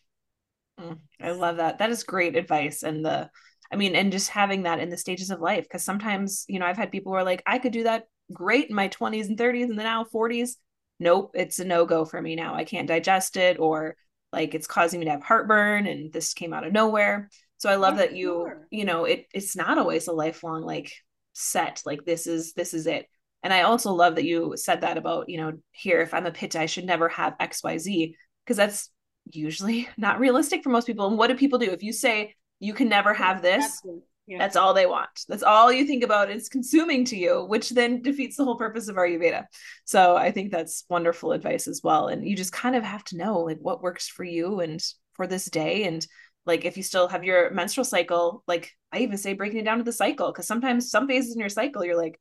Mm. 0.81 0.99
I 1.21 1.31
love 1.33 1.57
that. 1.57 1.79
That 1.79 1.91
is 1.91 2.05
great 2.05 2.37
advice. 2.37 2.83
And 2.83 3.05
the, 3.05 3.31
I 3.73 3.77
mean, 3.77 3.97
and 3.97 4.13
just 4.13 4.31
having 4.31 4.63
that 4.65 4.81
in 4.81 4.91
the 4.91 4.97
stages 4.97 5.31
of 5.31 5.41
life. 5.41 5.67
Cause 5.69 5.85
sometimes, 5.85 6.45
you 6.49 6.59
know, 6.59 6.67
I've 6.67 6.77
had 6.77 6.93
people 6.93 7.13
who 7.13 7.19
are 7.19 7.25
like, 7.25 7.43
I 7.47 7.59
could 7.59 7.73
do 7.73 7.85
that 7.85 8.05
great 8.33 8.69
in 8.69 8.75
my 8.75 8.89
20s 8.89 9.29
and 9.29 9.39
30s 9.39 9.69
and 9.69 9.79
then 9.79 9.85
now 9.85 10.05
40s. 10.05 10.57
Nope, 10.99 11.33
it's 11.35 11.59
a 11.59 11.65
no 11.65 11.85
go 11.85 12.05
for 12.05 12.21
me 12.21 12.37
now. 12.37 12.55
I 12.55 12.65
can't 12.65 12.89
digest 12.89 13.37
it 13.37 13.59
or 13.59 13.97
like 14.33 14.55
it's 14.55 14.67
causing 14.67 15.01
me 15.01 15.07
to 15.07 15.13
have 15.13 15.23
heartburn 15.23 15.87
and 15.87 16.13
this 16.13 16.35
came 16.35 16.53
out 16.53 16.67
of 16.67 16.73
nowhere. 16.73 17.31
So 17.59 17.71
I 17.71 17.77
love 17.77 17.95
yeah, 17.95 18.01
that 18.01 18.17
you, 18.17 18.47
sure. 18.49 18.67
you 18.71 18.85
know, 18.85 19.05
it 19.05 19.27
it's 19.33 19.57
not 19.57 19.79
always 19.79 20.09
a 20.09 20.13
lifelong 20.13 20.63
like 20.63 20.93
set 21.33 21.83
like 21.85 22.05
this 22.05 22.27
is 22.27 22.55
this 22.55 22.75
is 22.75 22.87
it. 22.87 23.07
And 23.43 23.53
I 23.53 23.63
also 23.63 23.93
love 23.93 24.17
that 24.17 24.25
you 24.25 24.55
said 24.57 24.81
that 24.81 24.97
about, 24.97 25.29
you 25.29 25.37
know, 25.37 25.53
here 25.71 26.01
if 26.01 26.15
I'm 26.15 26.27
a 26.27 26.33
pit, 26.33 26.57
I 26.57 26.67
should 26.67 26.87
never 26.87 27.09
have 27.11 27.39
XYZ 27.39 28.15
because 28.45 28.57
that's 28.57 28.91
usually 29.31 29.89
not 29.97 30.21
realistic 30.21 30.63
for 30.63 30.71
most 30.71 30.87
people. 30.87 31.07
And 31.07 31.19
what 31.19 31.29
do 31.29 31.37
people 31.37 31.59
do 31.59 31.71
if 31.71 31.83
you 31.83 31.93
say 31.93 32.35
you 32.61 32.75
can 32.75 32.89
never 32.89 33.13
have 33.15 33.43
this? 33.43 33.83
Yeah. 34.29 34.39
That's 34.39 34.57
all 34.57 34.75
they 34.75 34.87
want. 34.87 35.25
That's 35.29 35.45
all 35.45 35.71
you 35.71 35.87
think 35.87 36.03
about 36.03 36.33
is 36.33 36.49
consuming 36.49 37.05
to 37.07 37.17
you, 37.17 37.45
which 37.45 37.71
then 37.71 38.03
defeats 38.03 38.37
the 38.37 38.45
whole 38.45 38.57
purpose 38.57 38.89
of 38.89 38.97
Ayurveda. 38.97 39.45
So 39.85 40.17
I 40.17 40.33
think 40.33 40.51
that's 40.51 40.85
wonderful 40.89 41.31
advice 41.31 41.69
as 41.69 41.81
well. 41.85 42.09
And 42.09 42.27
you 42.27 42.35
just 42.35 42.53
kind 42.53 42.75
of 42.75 42.83
have 42.83 43.05
to 43.05 43.17
know 43.17 43.39
like 43.41 43.59
what 43.61 43.83
works 43.83 44.09
for 44.09 44.25
you 44.25 44.59
and 44.61 44.83
for 45.13 45.29
this 45.29 45.45
day. 45.45 45.85
And 45.85 46.05
like 46.45 46.65
if 46.65 46.77
you 46.77 46.83
still 46.83 47.07
have 47.07 47.23
your 47.23 47.51
menstrual 47.51 47.85
cycle, 47.85 48.43
like 48.49 48.73
I 48.93 48.99
even 48.99 49.17
say 49.17 49.35
breaking 49.35 49.61
it 49.61 49.65
down 49.65 49.79
to 49.79 49.85
the 49.85 49.93
cycle, 49.93 50.33
because 50.33 50.47
sometimes 50.49 50.91
some 50.91 51.07
phases 51.07 51.35
in 51.35 51.41
your 51.41 51.49
cycle, 51.49 51.85
you're 51.85 51.97
like, 51.97 52.19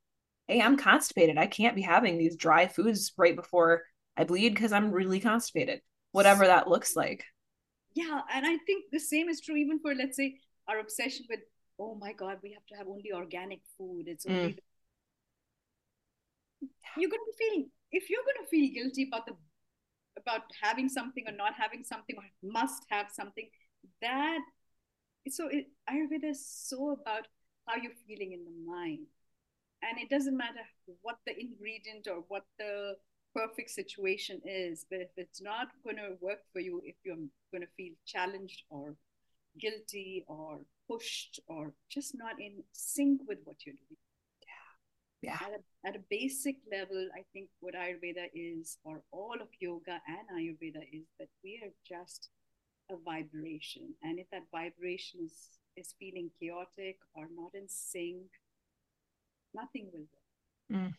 hey, 0.47 0.61
I'm 0.61 0.77
constipated. 0.77 1.37
I 1.37 1.47
can't 1.47 1.75
be 1.75 1.81
having 1.81 2.17
these 2.17 2.35
dry 2.35 2.67
foods 2.67 3.13
right 3.17 3.35
before 3.35 3.83
I 4.17 4.23
bleed 4.23 4.53
because 4.53 4.71
I'm 4.71 4.91
really 4.91 5.19
constipated, 5.19 5.81
whatever 6.15 6.47
that 6.47 6.67
looks 6.67 6.95
like. 6.95 7.23
Yeah. 7.93 8.21
And 8.33 8.45
I 8.45 8.57
think 8.65 8.85
the 8.91 8.99
same 8.99 9.29
is 9.29 9.41
true 9.41 9.55
even 9.55 9.79
for, 9.79 9.93
let's 9.93 10.17
say, 10.17 10.39
our 10.67 10.79
obsession 10.79 11.25
with 11.29 11.39
oh 11.79 11.95
my 11.95 12.13
god 12.13 12.37
we 12.43 12.51
have 12.53 12.65
to 12.67 12.75
have 12.75 12.87
only 12.87 13.11
organic 13.13 13.59
food 13.77 14.05
it's 14.07 14.25
only 14.25 14.53
mm. 14.53 14.57
you're 16.97 17.09
going 17.09 17.27
to 17.31 17.37
feel 17.37 17.65
if 17.91 18.09
you're 18.09 18.23
going 18.23 18.43
to 18.43 18.49
feel 18.49 18.73
guilty 18.73 19.07
about 19.07 19.25
the 19.25 19.33
about 20.17 20.41
having 20.61 20.87
something 20.87 21.25
or 21.27 21.33
not 21.33 21.53
having 21.57 21.83
something 21.83 22.15
or 22.17 22.23
must 22.41 22.83
have 22.89 23.07
something 23.11 23.49
that 24.01 24.39
so 25.29 25.47
it, 25.49 25.67
ayurveda 25.89 26.29
is 26.29 26.47
so 26.47 26.91
about 26.91 27.27
how 27.67 27.75
you're 27.75 27.99
feeling 28.07 28.31
in 28.31 28.45
the 28.45 28.71
mind 28.71 29.05
and 29.83 29.99
it 29.99 30.09
doesn't 30.09 30.37
matter 30.37 30.65
what 31.01 31.17
the 31.25 31.33
ingredient 31.37 32.07
or 32.07 32.23
what 32.29 32.43
the 32.57 32.95
perfect 33.35 33.69
situation 33.69 34.39
is 34.45 34.85
but 34.89 34.99
if 35.01 35.09
it's 35.17 35.41
not 35.41 35.67
going 35.83 35.97
to 35.97 36.15
work 36.21 36.39
for 36.53 36.61
you 36.61 36.81
if 36.85 36.95
you're 37.03 37.15
going 37.51 37.61
to 37.61 37.75
feel 37.75 37.93
challenged 38.05 38.63
or 38.69 38.95
guilty 39.59 40.23
or 40.27 40.59
pushed 40.89 41.39
or 41.47 41.73
just 41.89 42.15
not 42.15 42.39
in 42.39 42.63
sync 42.71 43.21
with 43.27 43.39
what 43.43 43.57
you're 43.65 43.75
doing. 43.75 43.99
Yeah. 45.21 45.29
Yeah. 45.31 45.47
At 45.47 45.53
a, 45.53 45.87
at 45.89 45.95
a 45.95 46.03
basic 46.09 46.57
level, 46.71 47.07
I 47.13 47.23
think 47.33 47.49
what 47.59 47.73
Ayurveda 47.73 48.27
is, 48.33 48.77
or 48.83 49.01
all 49.11 49.35
of 49.41 49.47
yoga 49.59 49.99
and 50.07 50.39
Ayurveda, 50.39 50.83
is 50.91 51.05
that 51.19 51.29
we 51.43 51.61
are 51.63 51.73
just 51.87 52.29
a 52.91 52.95
vibration. 53.03 53.93
And 54.03 54.19
if 54.19 54.29
that 54.31 54.43
vibration 54.51 55.21
is, 55.23 55.59
is 55.75 55.95
feeling 55.99 56.29
chaotic 56.39 56.97
or 57.15 57.27
not 57.35 57.55
in 57.55 57.67
sync, 57.67 58.27
nothing 59.53 59.89
will 59.91 60.05
work. 60.11 60.81
Mm. 60.81 60.93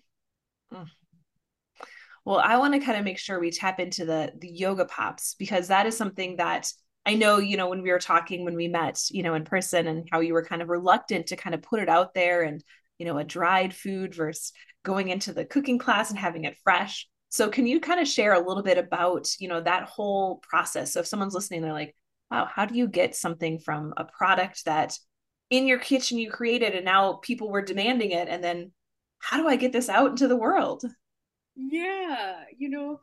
Mm. 0.72 0.86
Well, 2.26 2.40
I 2.40 2.58
want 2.58 2.74
to 2.74 2.80
kind 2.80 2.98
of 2.98 3.04
make 3.04 3.18
sure 3.18 3.38
we 3.38 3.52
tap 3.52 3.78
into 3.78 4.04
the 4.04 4.32
the 4.36 4.48
yoga 4.48 4.84
pops 4.84 5.34
because 5.34 5.68
that 5.68 5.86
is 5.86 5.96
something 5.96 6.36
that 6.36 6.70
I 7.06 7.14
know, 7.14 7.38
you 7.38 7.56
know, 7.56 7.68
when 7.68 7.82
we 7.82 7.92
were 7.92 8.00
talking 8.00 8.44
when 8.44 8.56
we 8.56 8.66
met, 8.66 9.00
you 9.10 9.22
know, 9.22 9.34
in 9.34 9.44
person 9.44 9.86
and 9.86 10.08
how 10.10 10.18
you 10.18 10.34
were 10.34 10.44
kind 10.44 10.60
of 10.60 10.68
reluctant 10.68 11.28
to 11.28 11.36
kind 11.36 11.54
of 11.54 11.62
put 11.62 11.78
it 11.78 11.88
out 11.88 12.14
there 12.14 12.42
and, 12.42 12.64
you 12.98 13.06
know, 13.06 13.16
a 13.16 13.22
dried 13.22 13.72
food 13.72 14.12
versus 14.12 14.52
going 14.84 15.08
into 15.08 15.32
the 15.32 15.44
cooking 15.44 15.78
class 15.78 16.10
and 16.10 16.18
having 16.18 16.44
it 16.44 16.58
fresh. 16.64 17.08
So 17.28 17.48
can 17.48 17.64
you 17.64 17.78
kind 17.78 18.00
of 18.00 18.08
share 18.08 18.32
a 18.32 18.44
little 18.44 18.64
bit 18.64 18.76
about, 18.76 19.28
you 19.38 19.46
know, 19.46 19.60
that 19.60 19.84
whole 19.84 20.38
process? 20.38 20.92
So 20.92 21.00
if 21.00 21.06
someone's 21.06 21.34
listening, 21.34 21.62
they're 21.62 21.72
like, 21.72 21.94
wow, 22.28 22.48
how 22.52 22.66
do 22.66 22.74
you 22.74 22.88
get 22.88 23.14
something 23.14 23.60
from 23.60 23.94
a 23.96 24.04
product 24.04 24.64
that 24.64 24.98
in 25.48 25.68
your 25.68 25.78
kitchen 25.78 26.18
you 26.18 26.32
created 26.32 26.74
and 26.74 26.84
now 26.84 27.20
people 27.22 27.50
were 27.50 27.62
demanding 27.62 28.10
it? 28.10 28.26
And 28.28 28.42
then 28.42 28.72
how 29.20 29.36
do 29.36 29.46
I 29.46 29.54
get 29.54 29.72
this 29.72 29.88
out 29.88 30.10
into 30.10 30.26
the 30.26 30.36
world? 30.36 30.82
Yeah, 31.56 32.44
you 32.56 32.68
know, 32.68 33.00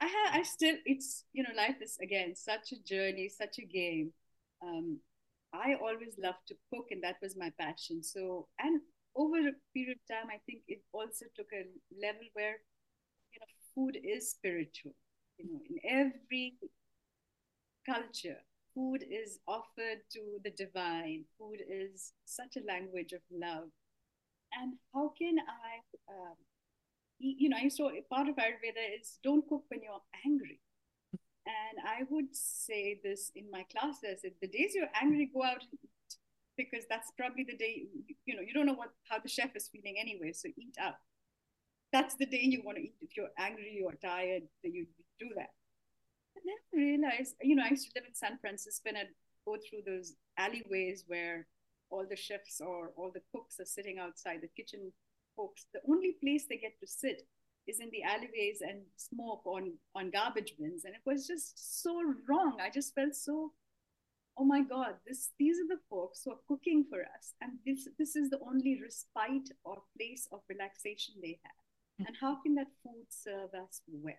I 0.00 0.06
have, 0.06 0.40
I 0.40 0.42
still, 0.42 0.76
it's, 0.84 1.24
you 1.32 1.42
know, 1.42 1.50
life 1.56 1.76
is 1.82 1.98
again 2.02 2.34
such 2.36 2.72
a 2.72 2.82
journey, 2.82 3.28
such 3.28 3.58
a 3.58 3.64
game. 3.66 4.12
Um, 4.62 4.98
I 5.52 5.74
always 5.74 6.16
loved 6.18 6.48
to 6.48 6.56
cook, 6.72 6.88
and 6.90 7.02
that 7.04 7.16
was 7.22 7.36
my 7.36 7.52
passion. 7.60 8.02
So, 8.02 8.48
and 8.58 8.80
over 9.16 9.36
a 9.38 9.52
period 9.74 9.98
of 9.98 10.14
time, 10.16 10.28
I 10.30 10.38
think 10.46 10.62
it 10.68 10.82
also 10.92 11.26
took 11.36 11.48
a 11.52 11.66
level 12.00 12.26
where, 12.34 12.58
you 13.32 13.40
know, 13.40 13.46
food 13.74 13.98
is 14.04 14.30
spiritual. 14.30 14.94
You 15.38 15.46
know, 15.52 15.60
in 15.70 15.78
every 15.88 16.56
culture, 17.86 18.38
food 18.74 19.04
is 19.08 19.38
offered 19.46 20.00
to 20.12 20.20
the 20.44 20.50
divine. 20.50 21.24
Food 21.38 21.60
is 21.68 22.12
such 22.24 22.56
a 22.56 22.66
language 22.66 23.12
of 23.12 23.20
love. 23.30 23.68
And 24.52 24.74
how 24.94 25.12
can 25.18 25.36
I 25.40 25.80
um, 26.12 26.36
you 27.22 27.48
know, 27.48 27.56
I 27.56 27.68
saw 27.68 27.90
part 28.10 28.28
of 28.28 28.36
Ayurveda 28.36 29.00
is 29.00 29.18
don't 29.22 29.48
cook 29.48 29.64
when 29.68 29.82
you're 29.82 30.02
angry. 30.26 30.60
And 31.46 31.86
I 31.86 32.02
would 32.10 32.34
say 32.34 33.00
this 33.02 33.30
in 33.34 33.50
my 33.50 33.64
classes: 33.70 34.22
the 34.22 34.48
days 34.48 34.72
you're 34.74 34.92
angry, 35.00 35.30
go 35.32 35.42
out 35.42 35.62
and 35.62 35.78
eat, 35.82 36.16
because 36.56 36.84
that's 36.90 37.10
probably 37.16 37.44
the 37.44 37.56
day 37.56 37.86
you 38.26 38.36
know 38.36 38.42
you 38.42 38.52
don't 38.52 38.66
know 38.66 38.74
what 38.74 38.90
how 39.08 39.18
the 39.18 39.28
chef 39.28 39.54
is 39.56 39.68
feeling 39.68 39.96
anyway. 39.98 40.32
So 40.32 40.48
eat 40.48 40.76
out. 40.80 40.98
That's 41.92 42.14
the 42.16 42.26
day 42.26 42.42
you 42.42 42.62
want 42.64 42.78
to 42.78 42.84
eat. 42.84 42.94
If 43.00 43.16
you're 43.16 43.34
angry 43.38 43.82
or 43.84 43.92
tired, 43.94 44.44
you 44.62 44.86
do 45.20 45.28
that. 45.36 45.50
And 46.34 46.44
then 46.46 46.56
I 46.72 46.76
realized, 46.76 47.36
you 47.42 47.54
know, 47.54 47.64
I 47.64 47.70
used 47.70 47.84
to 47.84 47.92
live 47.94 48.08
in 48.08 48.14
San 48.14 48.38
Francisco 48.40 48.88
and 48.88 48.98
I'd 48.98 49.08
go 49.44 49.56
through 49.56 49.82
those 49.86 50.14
alleyways 50.38 51.04
where 51.06 51.46
all 51.90 52.06
the 52.08 52.16
chefs 52.16 52.60
or 52.60 52.92
all 52.96 53.10
the 53.12 53.20
cooks 53.30 53.60
are 53.60 53.66
sitting 53.66 53.98
outside 53.98 54.40
the 54.40 54.48
kitchen 54.56 54.92
folks, 55.36 55.66
the 55.72 55.80
only 55.88 56.16
place 56.22 56.44
they 56.48 56.56
get 56.56 56.78
to 56.80 56.86
sit 56.86 57.22
is 57.66 57.80
in 57.80 57.90
the 57.90 58.02
alleyways 58.02 58.60
and 58.60 58.82
smoke 58.96 59.42
on, 59.46 59.72
on 59.94 60.10
garbage 60.10 60.54
bins. 60.58 60.84
And 60.84 60.94
it 60.94 61.02
was 61.06 61.26
just 61.26 61.82
so 61.82 62.02
wrong. 62.28 62.58
I 62.60 62.70
just 62.70 62.94
felt 62.94 63.14
so, 63.14 63.52
oh 64.36 64.44
my 64.44 64.62
God, 64.62 64.94
this 65.06 65.30
these 65.38 65.58
are 65.58 65.68
the 65.68 65.82
folks 65.88 66.22
who 66.24 66.32
are 66.32 66.46
cooking 66.48 66.84
for 66.88 67.00
us. 67.00 67.34
And 67.40 67.52
this 67.64 67.88
this 67.98 68.16
is 68.16 68.30
the 68.30 68.40
only 68.40 68.80
respite 68.82 69.50
or 69.64 69.82
place 69.96 70.26
of 70.32 70.40
relaxation 70.48 71.14
they 71.22 71.38
have. 71.42 71.60
Mm-hmm. 72.00 72.06
And 72.06 72.16
how 72.20 72.38
can 72.42 72.54
that 72.56 72.72
food 72.82 73.06
serve 73.08 73.50
us 73.54 73.82
well? 73.86 74.14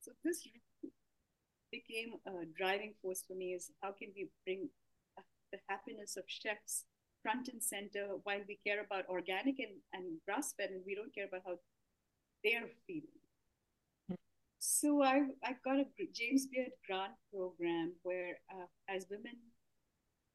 So 0.00 0.12
this 0.22 0.46
became 1.72 2.14
a 2.26 2.44
driving 2.56 2.94
force 3.02 3.24
for 3.26 3.34
me 3.34 3.54
is 3.54 3.70
how 3.82 3.90
can 3.90 4.08
we 4.14 4.28
bring 4.44 4.68
the 5.50 5.58
happiness 5.68 6.16
of 6.16 6.24
chefs 6.26 6.84
front 7.24 7.48
and 7.48 7.62
center 7.62 8.20
while 8.24 8.44
we 8.46 8.60
care 8.66 8.84
about 8.84 9.08
organic 9.08 9.58
and, 9.58 9.80
and 9.94 10.20
grass 10.26 10.52
fed 10.56 10.70
and 10.70 10.82
we 10.86 10.94
don't 10.94 11.14
care 11.14 11.26
about 11.26 11.40
how 11.46 11.56
they're 12.44 12.68
feeling. 12.86 13.18
So 14.60 15.02
I've, 15.02 15.32
I've 15.42 15.62
got 15.64 15.80
a 15.80 15.86
James 16.12 16.46
Beard 16.46 16.76
grant 16.86 17.16
program 17.32 17.92
where 18.02 18.36
uh, 18.52 18.68
as 18.88 19.06
women 19.10 19.36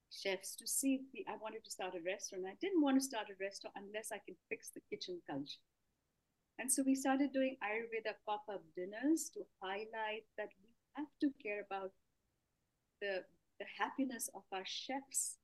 chefs 0.10 0.56
to 0.56 0.66
see 0.68 0.96
if 0.96 1.02
we, 1.14 1.26
I 1.30 1.38
wanted 1.42 1.64
to 1.66 1.72
start 1.72 1.94
a 1.94 2.02
restaurant. 2.02 2.46
I 2.50 2.58
didn't 2.60 2.82
want 2.82 2.98
to 2.98 3.06
start 3.06 3.28
a 3.30 3.38
restaurant 3.42 3.78
unless 3.78 4.10
I 4.12 4.18
can 4.26 4.36
fix 4.50 4.72
the 4.74 4.82
kitchen 4.90 5.22
culture. 5.30 5.62
And 6.58 6.72
so 6.72 6.84
we 6.86 6.96
started 6.96 7.32
doing 7.32 7.56
Ayurveda 7.64 8.18
pop 8.26 8.44
up 8.52 8.64
dinners 8.76 9.30
to 9.34 9.42
highlight 9.62 10.26
that 10.38 10.50
we 10.60 10.70
have 10.98 11.14
to 11.22 11.30
care 11.42 11.62
about 11.64 11.92
the, 13.02 13.24
the 13.60 13.66
happiness 13.78 14.30
of 14.34 14.44
our 14.52 14.66
chefs 14.66 15.38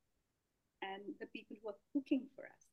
and 0.85 1.01
the 1.19 1.27
people 1.27 1.57
who 1.61 1.69
are 1.69 1.81
cooking 1.93 2.27
for 2.35 2.45
us. 2.45 2.63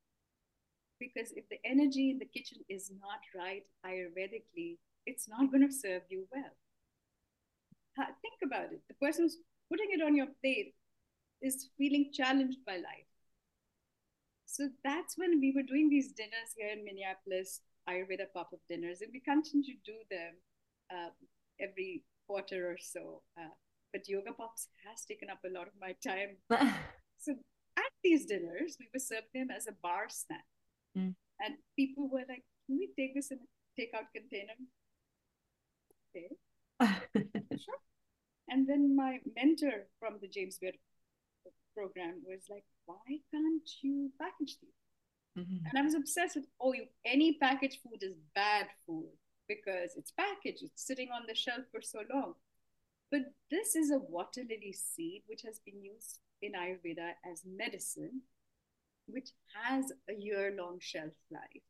Because 1.01 1.33
if 1.33 1.48
the 1.48 1.59
energy 1.64 2.11
in 2.11 2.18
the 2.18 2.27
kitchen 2.27 2.59
is 2.68 2.92
not 3.01 3.20
right 3.35 3.64
Ayurvedically, 3.87 4.79
it's 5.07 5.29
not 5.29 5.51
going 5.51 5.66
to 5.66 5.75
serve 5.75 6.03
you 6.09 6.27
well. 6.33 6.55
Think 7.96 8.38
about 8.44 8.72
it. 8.72 8.81
The 8.88 8.94
person 8.94 9.25
who's 9.25 9.38
putting 9.70 9.90
it 9.90 10.03
on 10.03 10.16
your 10.16 10.29
plate 10.40 10.75
is 11.42 11.70
feeling 11.77 12.11
challenged 12.12 12.59
by 12.64 12.77
life. 12.77 13.11
So 14.46 14.68
that's 14.85 15.16
when 15.16 15.40
we 15.40 15.53
were 15.57 15.62
doing 15.62 15.88
these 15.88 16.12
dinners 16.12 16.53
here 16.57 16.70
in 16.70 16.85
Minneapolis, 16.85 17.61
Ayurveda 17.88 18.27
pop 18.35 18.51
up 18.53 18.61
dinners, 18.68 19.01
and 19.01 19.11
we 19.12 19.20
continue 19.20 19.64
to 19.64 19.81
do 19.85 19.96
them 20.11 20.35
uh, 20.92 21.11
every 21.61 22.05
quarter 22.27 22.70
or 22.70 22.77
so. 22.79 23.22
Uh, 23.38 23.55
but 23.92 24.09
Yoga 24.09 24.33
Pops 24.33 24.68
has 24.87 25.05
taken 25.05 25.29
up 25.31 25.38
a 25.44 25.53
lot 25.53 25.66
of 25.66 25.72
my 25.81 25.94
time. 26.05 26.37
so 27.18 27.35
these 28.02 28.26
dinners, 28.26 28.76
we 28.78 28.88
would 28.92 29.02
serve 29.02 29.24
them 29.34 29.48
as 29.54 29.66
a 29.66 29.72
bar 29.82 30.06
snack. 30.08 30.44
Mm. 30.96 31.14
And 31.40 31.54
people 31.76 32.08
were 32.08 32.24
like, 32.28 32.44
can 32.66 32.78
we 32.78 32.90
take 32.98 33.14
this 33.14 33.30
in 33.30 33.38
a 33.38 33.80
takeout 33.80 34.06
container? 34.14 34.54
Okay. 36.14 36.28
sure. 37.58 37.74
And 38.48 38.68
then 38.68 38.94
my 38.94 39.18
mentor 39.36 39.86
from 39.98 40.18
the 40.20 40.28
James 40.28 40.58
Beard 40.58 40.76
program 41.74 42.22
was 42.26 42.46
like, 42.50 42.64
why 42.86 42.96
can't 43.32 43.70
you 43.82 44.10
package 44.20 44.58
these? 44.60 45.44
Mm-hmm. 45.44 45.66
And 45.66 45.78
I 45.78 45.82
was 45.82 45.94
obsessed 45.94 46.36
with, 46.36 46.46
oh, 46.60 46.74
you, 46.74 46.84
any 47.06 47.38
packaged 47.40 47.78
food 47.82 48.02
is 48.02 48.14
bad 48.34 48.66
food 48.86 49.08
because 49.48 49.92
it's 49.96 50.12
packaged, 50.12 50.62
it's 50.62 50.86
sitting 50.86 51.08
on 51.14 51.22
the 51.26 51.34
shelf 51.34 51.62
for 51.70 51.80
so 51.80 52.00
long. 52.12 52.34
But 53.10 53.22
this 53.50 53.74
is 53.74 53.90
a 53.90 53.98
water 53.98 54.42
lily 54.42 54.72
seed, 54.72 55.22
which 55.26 55.42
has 55.42 55.60
been 55.64 55.82
used 55.82 56.18
in 56.42 56.52
Ayurveda 56.52 57.12
as 57.31 57.42
medicine, 57.46 58.22
which 59.07 59.31
has 59.55 59.92
a 60.09 60.14
year 60.18 60.55
long 60.59 60.78
shelf 60.81 61.12
life. 61.31 61.66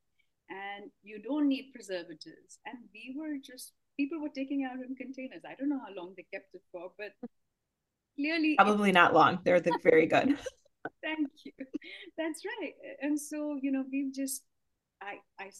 And 0.50 0.90
you 1.02 1.22
don't 1.22 1.48
need 1.48 1.72
preservatives. 1.74 2.58
And 2.66 2.78
we 2.92 3.14
were 3.16 3.36
just, 3.42 3.72
people 3.98 4.20
were 4.20 4.34
taking 4.34 4.64
out 4.64 4.84
in 4.84 4.96
containers. 4.96 5.42
I 5.46 5.54
don't 5.54 5.68
know 5.68 5.80
how 5.80 5.94
long 5.94 6.14
they 6.16 6.26
kept 6.32 6.54
it 6.54 6.62
for, 6.72 6.92
but 6.98 7.12
clearly 8.16 8.54
probably 8.56 8.92
not 8.92 9.14
long 9.14 9.38
they're 9.44 9.60
the 9.60 9.78
very 9.82 10.06
good 10.06 10.36
thank 11.02 11.28
you 11.44 11.52
that's 12.18 12.42
right 12.44 12.74
and 13.00 13.18
so 13.18 13.58
you 13.60 13.70
know 13.70 13.84
we've 13.90 14.12
just 14.12 14.42
i 15.00 15.14
i 15.38 15.50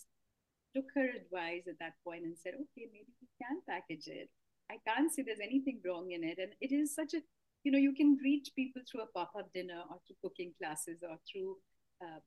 took 0.75 0.85
her 0.95 1.09
advice 1.09 1.63
at 1.69 1.79
that 1.79 1.95
point 2.05 2.25
and 2.25 2.37
said 2.37 2.55
okay 2.55 2.87
maybe 2.93 3.13
we 3.21 3.29
can 3.41 3.61
package 3.69 4.07
it 4.07 4.29
i 4.71 4.77
can't 4.87 5.13
see 5.13 5.23
there's 5.23 5.39
anything 5.43 5.81
wrong 5.87 6.11
in 6.11 6.25
it 6.25 6.39
and 6.39 6.53
it 6.61 6.75
is 6.75 6.95
such 6.95 7.15
a 7.15 7.21
you 7.65 7.73
know 7.73 7.79
you 7.79 7.95
can 7.95 8.19
reach 8.25 8.51
people 8.57 8.83
through 8.91 9.03
a 9.03 9.13
pop-up 9.15 9.53
dinner 9.53 9.83
or 9.91 9.97
through 10.07 10.17
cooking 10.23 10.53
classes 10.61 10.99
or 11.03 11.17
through 11.31 11.57
uh, 12.03 12.21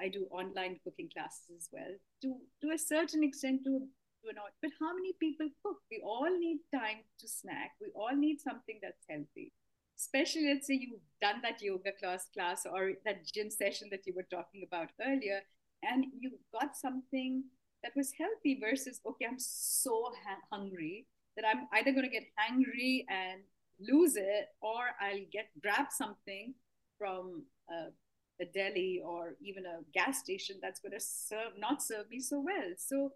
i 0.00 0.08
do 0.08 0.26
online 0.30 0.78
cooking 0.84 1.08
classes 1.12 1.50
as 1.56 1.68
well 1.72 1.94
to 2.22 2.36
to 2.60 2.74
a 2.74 2.78
certain 2.78 3.22
extent 3.22 3.62
to 3.64 3.86
do 4.22 4.30
not. 4.34 4.52
But 4.62 4.72
how 4.80 4.94
many 4.94 5.12
people 5.18 5.48
cook? 5.62 5.78
We 5.90 6.02
all 6.04 6.30
need 6.38 6.60
time 6.72 7.04
to 7.18 7.28
snack. 7.28 7.72
We 7.80 7.88
all 7.94 8.14
need 8.14 8.40
something 8.40 8.78
that's 8.82 9.04
healthy. 9.08 9.52
Especially, 9.98 10.48
let's 10.48 10.66
say 10.66 10.74
you've 10.74 11.00
done 11.20 11.40
that 11.42 11.60
yoga 11.60 11.92
class 11.98 12.26
class 12.32 12.64
or 12.64 12.92
that 13.04 13.26
gym 13.26 13.50
session 13.50 13.88
that 13.90 14.06
you 14.06 14.14
were 14.14 14.26
talking 14.30 14.64
about 14.66 14.88
earlier, 15.00 15.40
and 15.82 16.06
you 16.18 16.32
got 16.52 16.76
something 16.76 17.44
that 17.82 17.92
was 17.96 18.12
healthy 18.16 18.58
versus 18.60 19.00
okay, 19.06 19.26
I'm 19.26 19.38
so 19.38 20.12
ha- 20.24 20.44
hungry 20.52 21.06
that 21.36 21.44
I'm 21.46 21.68
either 21.72 21.92
going 21.92 22.04
to 22.04 22.10
get 22.10 22.28
hungry 22.36 23.06
and 23.08 23.42
lose 23.80 24.16
it, 24.16 24.48
or 24.60 24.90
I'll 25.00 25.26
get 25.32 25.48
grab 25.62 25.86
something 25.90 26.54
from 26.98 27.44
a, 27.70 28.42
a 28.42 28.46
deli 28.52 29.00
or 29.04 29.34
even 29.40 29.64
a 29.66 29.80
gas 29.92 30.18
station 30.20 30.56
that's 30.62 30.80
going 30.80 30.92
to 30.92 31.00
serve 31.00 31.52
not 31.58 31.82
serve 31.82 32.10
me 32.10 32.20
so 32.20 32.40
well. 32.40 32.72
So 32.76 33.12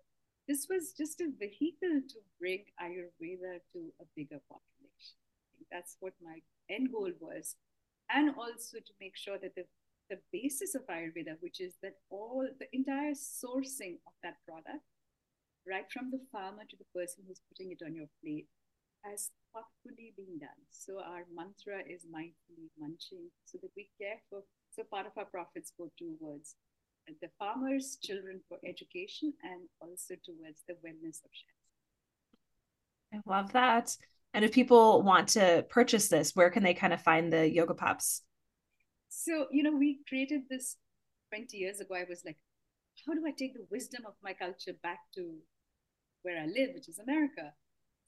this 0.48 0.66
was 0.68 0.92
just 0.92 1.20
a 1.20 1.28
vehicle 1.38 2.02
to 2.08 2.18
bring 2.38 2.64
Ayurveda 2.82 3.60
to 3.72 3.92
a 4.00 4.04
bigger 4.14 4.40
population. 4.48 5.16
that's 5.72 5.96
what 6.00 6.12
my 6.22 6.38
end 6.68 6.92
goal 6.92 7.10
was. 7.20 7.56
And 8.10 8.34
also 8.36 8.78
to 8.78 8.92
make 9.00 9.16
sure 9.16 9.38
that 9.38 9.54
the, 9.54 9.64
the 10.10 10.18
basis 10.30 10.74
of 10.74 10.86
Ayurveda, 10.86 11.36
which 11.40 11.60
is 11.60 11.74
that 11.82 11.94
all 12.10 12.46
the 12.58 12.66
entire 12.72 13.14
sourcing 13.14 13.96
of 14.06 14.12
that 14.22 14.36
product, 14.46 14.84
right 15.66 15.90
from 15.90 16.10
the 16.10 16.20
farmer 16.30 16.64
to 16.68 16.76
the 16.76 16.84
person 16.94 17.24
who's 17.26 17.40
putting 17.48 17.72
it 17.72 17.82
on 17.84 17.94
your 17.94 18.08
plate, 18.22 18.48
has 19.02 19.30
thoughtfully 19.54 20.12
been 20.16 20.38
done. 20.40 20.62
So 20.70 20.98
our 20.98 21.24
mantra 21.32 21.78
is 21.88 22.04
mindfully 22.04 22.68
munching, 22.78 23.30
so 23.44 23.58
that 23.62 23.70
we 23.76 23.88
care 24.00 24.20
for. 24.28 24.42
So 24.70 24.82
part 24.82 25.06
of 25.06 25.12
our 25.16 25.26
profits 25.26 25.72
go 25.78 25.90
towards 25.96 26.56
the 27.20 27.28
farmers' 27.38 27.98
children 28.02 28.40
for 28.48 28.58
education 28.66 29.32
and 29.44 29.68
also 29.80 30.14
towards 30.24 30.62
the 30.66 30.74
wellness 30.74 31.22
of 31.24 31.30
chefs. 31.30 31.64
I 33.12 33.20
love 33.26 33.52
that. 33.52 33.96
And 34.32 34.44
if 34.44 34.52
people 34.52 35.02
want 35.02 35.28
to 35.30 35.64
purchase 35.70 36.08
this, 36.08 36.34
where 36.34 36.50
can 36.50 36.64
they 36.64 36.74
kind 36.74 36.92
of 36.92 37.00
find 37.00 37.32
the 37.32 37.48
yoga 37.48 37.74
pops? 37.74 38.22
So, 39.08 39.46
you 39.52 39.62
know, 39.62 39.76
we 39.76 40.00
created 40.08 40.42
this 40.50 40.76
20 41.32 41.56
years 41.56 41.78
ago. 41.78 41.94
I 41.94 42.04
was 42.08 42.22
like, 42.26 42.36
how 43.06 43.14
do 43.14 43.24
I 43.26 43.30
take 43.30 43.54
the 43.54 43.66
wisdom 43.70 44.02
of 44.06 44.14
my 44.22 44.32
culture 44.32 44.72
back 44.82 44.98
to 45.14 45.34
where 46.22 46.40
I 46.40 46.46
live, 46.46 46.70
which 46.74 46.88
is 46.88 46.98
America? 46.98 47.52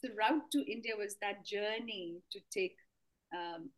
The 0.02 0.10
route 0.10 0.50
to 0.52 0.70
India 0.70 0.92
was 0.96 1.16
that 1.20 1.44
journey 1.44 2.20
to 2.32 2.40
take 2.52 2.76
um, 3.34 3.70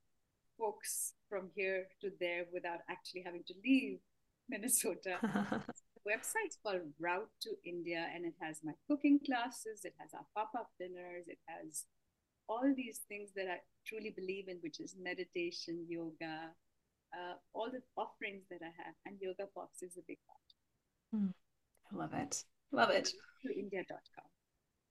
folks 0.59 1.15
from 1.29 1.51
here 1.55 1.87
to 2.01 2.11
there 2.21 2.45
without 2.53 2.81
actually 2.91 3.23
having 3.25 3.45
to 3.47 3.55
leave 3.65 3.99
Minnesota. 4.49 5.19
the 5.23 6.03
website's 6.07 6.59
called 6.63 6.83
Route 6.99 7.31
to 7.43 7.51
India, 7.65 8.07
and 8.15 8.27
it 8.27 8.35
has 8.41 8.61
my 8.65 8.73
cooking 8.89 9.21
classes, 9.25 9.85
it 9.85 9.95
has 9.99 10.11
our 10.15 10.27
pop 10.35 10.51
up 10.59 10.71
dinners, 10.79 11.29
it 11.29 11.39
has 11.47 11.85
all 12.49 12.73
these 12.77 13.01
things 13.09 13.31
that 13.37 13.47
I 13.47 13.59
truly 13.87 14.13
believe 14.17 14.49
in, 14.49 14.57
which 14.61 14.81
is 14.81 14.97
meditation, 15.01 15.87
yoga, 15.89 16.51
uh, 17.13 17.35
all 17.53 17.71
the 17.71 17.83
offerings 17.97 18.45
that 18.51 18.61
I 18.63 18.73
have, 18.83 18.95
and 19.07 19.17
Yoga 19.21 19.45
Pops 19.55 19.83
is 19.83 19.97
a 19.97 20.03
big 20.07 20.19
part. 20.27 21.23
Mm, 21.23 21.33
I 21.93 21.97
love 21.97 22.15
it. 22.15 22.45
Love 22.73 22.91
it. 22.91 23.13
To 23.45 23.59
India.com. 23.59 24.25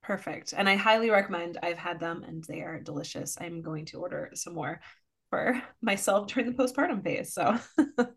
Perfect. 0.07 0.53
And 0.55 0.69
I 0.69 0.75
highly 0.75 1.09
recommend. 1.09 1.57
I've 1.61 1.77
had 1.77 1.99
them 1.99 2.23
and 2.23 2.41
they 2.45 2.61
are 2.61 2.79
delicious. 2.79 3.37
I'm 3.41 3.61
going 3.61 3.83
to 3.87 3.99
order 3.99 4.31
some 4.35 4.53
more 4.53 4.79
for 5.29 5.61
myself 5.81 6.27
during 6.27 6.49
the 6.49 6.57
postpartum 6.57 7.03
phase. 7.03 7.33
So 7.33 7.57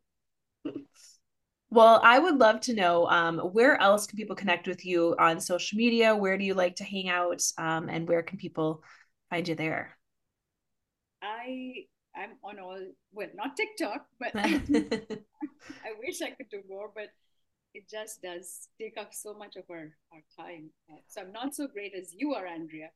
Well, 1.72 2.00
I 2.02 2.18
would 2.20 2.36
love 2.38 2.60
to 2.62 2.74
know 2.74 3.06
um, 3.08 3.38
where 3.38 3.80
else 3.80 4.06
can 4.06 4.16
people 4.16 4.36
connect 4.36 4.68
with 4.68 4.86
you 4.86 5.16
on 5.18 5.40
social 5.40 5.78
media? 5.78 6.14
Where 6.14 6.38
do 6.38 6.44
you 6.44 6.54
like 6.54 6.76
to 6.76 6.84
hang 6.84 7.08
out? 7.08 7.42
Um, 7.58 7.88
and 7.88 8.08
where 8.08 8.22
can 8.22 8.38
people 8.38 8.84
find 9.28 9.46
you 9.46 9.56
there? 9.56 9.96
I 11.22 11.86
I'm 12.14 12.30
on 12.44 12.58
all 12.60 12.78
well, 13.12 13.28
not 13.34 13.56
TikTok, 13.56 14.06
but 14.18 14.30
I, 14.34 14.60
I 15.84 15.92
wish 15.98 16.22
I 16.22 16.30
could 16.30 16.50
do 16.50 16.62
more, 16.68 16.90
but 16.94 17.08
it 17.74 17.88
just 17.88 18.22
does 18.22 18.68
take 18.80 18.96
up 18.98 19.14
so 19.14 19.34
much 19.34 19.56
of 19.56 19.64
our, 19.70 19.90
our 20.12 20.22
time. 20.36 20.70
Uh, 20.90 20.98
so 21.08 21.22
I'm 21.22 21.32
not 21.32 21.54
so 21.54 21.66
great 21.66 21.94
as 21.94 22.12
you 22.14 22.34
are, 22.34 22.46
Andrea, 22.46 22.90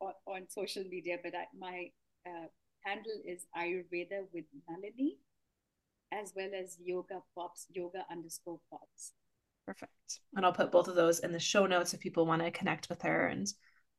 on, 0.00 0.12
on 0.26 0.42
social 0.48 0.84
media, 0.88 1.18
but 1.22 1.34
I, 1.34 1.46
my 1.58 1.90
uh, 2.26 2.46
handle 2.84 3.20
is 3.26 3.46
Ayurveda 3.56 4.26
with 4.32 4.44
Nalini 4.68 5.18
as 6.12 6.32
well 6.36 6.50
as 6.54 6.78
yoga 6.82 7.20
pops, 7.34 7.66
yoga 7.70 8.04
underscore 8.10 8.60
pops. 8.70 9.12
Perfect. 9.66 10.20
And 10.36 10.44
I'll 10.44 10.52
put 10.52 10.70
both 10.70 10.88
of 10.88 10.94
those 10.94 11.20
in 11.20 11.32
the 11.32 11.40
show 11.40 11.66
notes 11.66 11.94
if 11.94 12.00
people 12.00 12.26
want 12.26 12.42
to 12.42 12.50
connect 12.50 12.88
with 12.88 13.02
her 13.02 13.26
and 13.26 13.46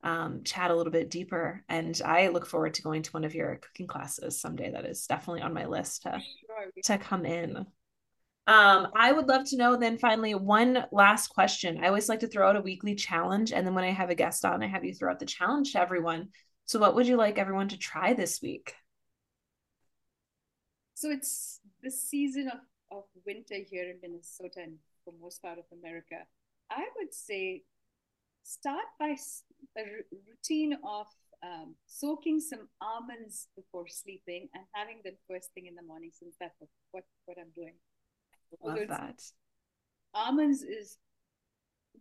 um, 0.03 0.43
chat 0.43 0.71
a 0.71 0.75
little 0.75 0.91
bit 0.91 1.09
deeper. 1.09 1.63
And 1.67 1.99
I 2.05 2.27
look 2.27 2.45
forward 2.45 2.75
to 2.75 2.83
going 2.83 3.01
to 3.03 3.11
one 3.11 3.25
of 3.25 3.33
your 3.33 3.55
cooking 3.57 3.87
classes 3.87 4.39
someday. 4.39 4.71
That 4.71 4.85
is 4.85 5.07
definitely 5.07 5.41
on 5.41 5.53
my 5.53 5.65
list 5.65 6.03
to, 6.03 6.21
sure. 6.47 6.71
to 6.83 6.97
come 6.97 7.25
in. 7.25 7.65
Um, 8.47 8.89
I 8.95 9.11
would 9.11 9.27
love 9.27 9.49
to 9.49 9.57
know 9.57 9.75
then 9.75 9.97
finally 9.97 10.35
one 10.35 10.85
last 10.91 11.29
question. 11.29 11.83
I 11.83 11.87
always 11.87 12.07
like 12.07 12.19
to 12.19 12.27
throw 12.27 12.47
out 12.47 12.55
a 12.55 12.61
weekly 12.61 12.93
challenge. 12.93 13.51
And 13.51 13.65
then 13.65 13.73
when 13.73 13.83
I 13.83 13.91
have 13.91 14.11
a 14.11 14.15
guest 14.15 14.45
on, 14.45 14.61
I 14.61 14.67
have 14.67 14.85
you 14.85 14.93
throw 14.93 15.11
out 15.11 15.19
the 15.19 15.25
challenge 15.25 15.71
to 15.73 15.81
everyone. 15.81 16.29
So, 16.65 16.79
what 16.79 16.95
would 16.95 17.07
you 17.07 17.17
like 17.17 17.37
everyone 17.37 17.69
to 17.69 17.77
try 17.77 18.13
this 18.13 18.41
week? 18.41 18.75
So, 20.93 21.09
it's 21.09 21.59
the 21.81 21.89
season 21.89 22.49
of, 22.49 22.59
of 22.95 23.03
winter 23.25 23.55
here 23.67 23.89
in 23.89 23.97
Minnesota 24.01 24.61
and 24.61 24.77
for 25.03 25.13
most 25.21 25.41
part 25.41 25.57
of 25.57 25.65
America, 25.79 26.17
I 26.69 26.85
would 26.97 27.13
say 27.13 27.63
start 28.43 28.85
by 28.99 29.15
a 29.77 29.83
routine 30.27 30.73
of 30.83 31.07
um, 31.43 31.75
soaking 31.85 32.39
some 32.39 32.67
almonds 32.81 33.47
before 33.55 33.87
sleeping 33.87 34.49
and 34.53 34.63
having 34.73 35.01
them 35.03 35.13
first 35.29 35.53
thing 35.53 35.67
in 35.67 35.75
the 35.75 35.83
morning, 35.83 36.11
since 36.11 36.35
that's 36.39 36.55
what 36.59 36.69
what, 36.91 37.03
what 37.25 37.37
I'm 37.39 37.51
doing. 37.55 37.73
Love 38.63 38.87
that. 38.89 39.21
Almonds 40.13 40.63
is 40.63 40.97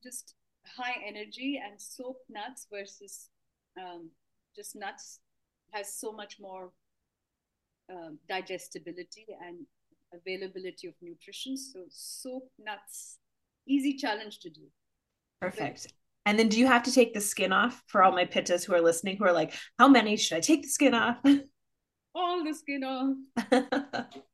just 0.02 0.34
high 0.76 0.96
energy, 1.06 1.60
and 1.64 1.80
soaked 1.80 2.28
nuts 2.30 2.66
versus 2.72 3.28
um, 3.78 4.10
just 4.54 4.76
nuts 4.76 5.20
has 5.72 5.94
so 5.94 6.12
much 6.12 6.36
more 6.40 6.70
um, 7.90 8.18
digestibility 8.28 9.26
and 9.46 9.66
availability 10.12 10.86
of 10.86 10.94
nutrition. 11.02 11.56
So 11.56 11.80
soaked 11.90 12.52
nuts, 12.58 13.18
easy 13.66 13.96
challenge 13.96 14.40
to 14.40 14.50
do. 14.50 14.62
Perfect. 15.40 15.92
And 16.26 16.38
then 16.38 16.48
do 16.48 16.58
you 16.58 16.66
have 16.66 16.82
to 16.84 16.92
take 16.92 17.12
the 17.12 17.20
skin 17.20 17.52
off 17.52 17.82
for 17.86 18.02
all 18.02 18.12
my 18.12 18.24
pittas 18.24 18.64
who 18.64 18.74
are 18.74 18.80
listening 18.80 19.18
who 19.18 19.24
are 19.26 19.32
like, 19.32 19.52
how 19.78 19.88
many 19.88 20.16
should 20.16 20.38
I 20.38 20.40
take 20.40 20.62
the 20.62 20.68
skin 20.68 20.94
off? 20.94 21.18
All 22.16 22.44
the 22.44 22.54
skin 22.54 22.84
off. 22.84 23.16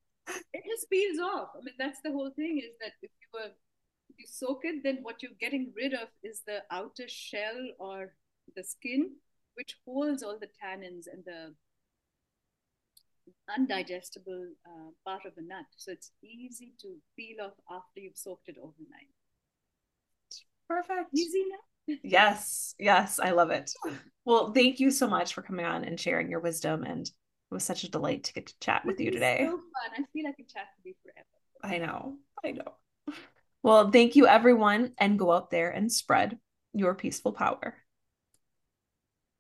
it 0.52 0.62
just 0.68 0.90
peels 0.90 1.18
off. 1.18 1.50
I 1.56 1.64
mean, 1.64 1.74
that's 1.78 2.00
the 2.02 2.12
whole 2.12 2.30
thing 2.30 2.58
is 2.58 2.72
that 2.80 2.92
if 3.02 3.10
you 3.20 3.28
were 3.32 3.50
if 4.10 4.18
you 4.18 4.26
soak 4.26 4.60
it, 4.64 4.82
then 4.82 4.98
what 5.02 5.22
you're 5.22 5.38
getting 5.40 5.72
rid 5.76 5.94
of 5.94 6.08
is 6.22 6.42
the 6.46 6.62
outer 6.70 7.08
shell 7.08 7.68
or 7.78 8.14
the 8.56 8.64
skin, 8.64 9.12
which 9.54 9.76
holds 9.86 10.22
all 10.22 10.38
the 10.38 10.48
tannins 10.48 11.04
and 11.12 11.24
the 11.24 11.54
undigestible 13.48 14.48
uh, 14.66 14.90
part 15.04 15.24
of 15.24 15.34
the 15.36 15.42
nut. 15.42 15.66
So 15.76 15.92
it's 15.92 16.12
easy 16.22 16.74
to 16.80 16.96
peel 17.16 17.44
off 17.44 17.52
after 17.70 18.00
you've 18.00 18.16
soaked 18.16 18.48
it 18.48 18.56
overnight. 18.58 19.08
Perfect. 20.68 21.10
Easy 21.14 21.44
now. 21.50 21.96
yes, 22.02 22.74
yes, 22.78 23.18
I 23.18 23.30
love 23.30 23.50
it. 23.50 23.72
Well, 24.24 24.52
thank 24.52 24.78
you 24.78 24.90
so 24.90 25.08
much 25.08 25.34
for 25.34 25.42
coming 25.42 25.66
on 25.66 25.84
and 25.84 25.98
sharing 25.98 26.30
your 26.30 26.40
wisdom. 26.40 26.84
And 26.84 27.10
it 27.50 27.54
was 27.54 27.64
such 27.64 27.84
a 27.84 27.90
delight 27.90 28.24
to 28.24 28.32
get 28.32 28.46
to 28.46 28.54
chat 28.60 28.84
with 28.84 29.00
you 29.00 29.10
today. 29.10 29.40
So 29.44 29.50
fun. 29.50 29.90
I 29.98 30.04
feel 30.12 30.24
like 30.24 30.36
I 30.38 30.44
chat 30.44 30.68
with 30.76 30.86
you 30.86 30.94
forever. 31.02 31.26
I 31.62 31.78
know. 31.84 32.16
I 32.44 32.52
know. 32.52 33.14
Well, 33.62 33.90
thank 33.90 34.16
you, 34.16 34.26
everyone, 34.26 34.92
and 34.98 35.18
go 35.18 35.32
out 35.32 35.50
there 35.50 35.70
and 35.70 35.92
spread 35.92 36.38
your 36.72 36.94
peaceful 36.94 37.32
power. 37.32 37.74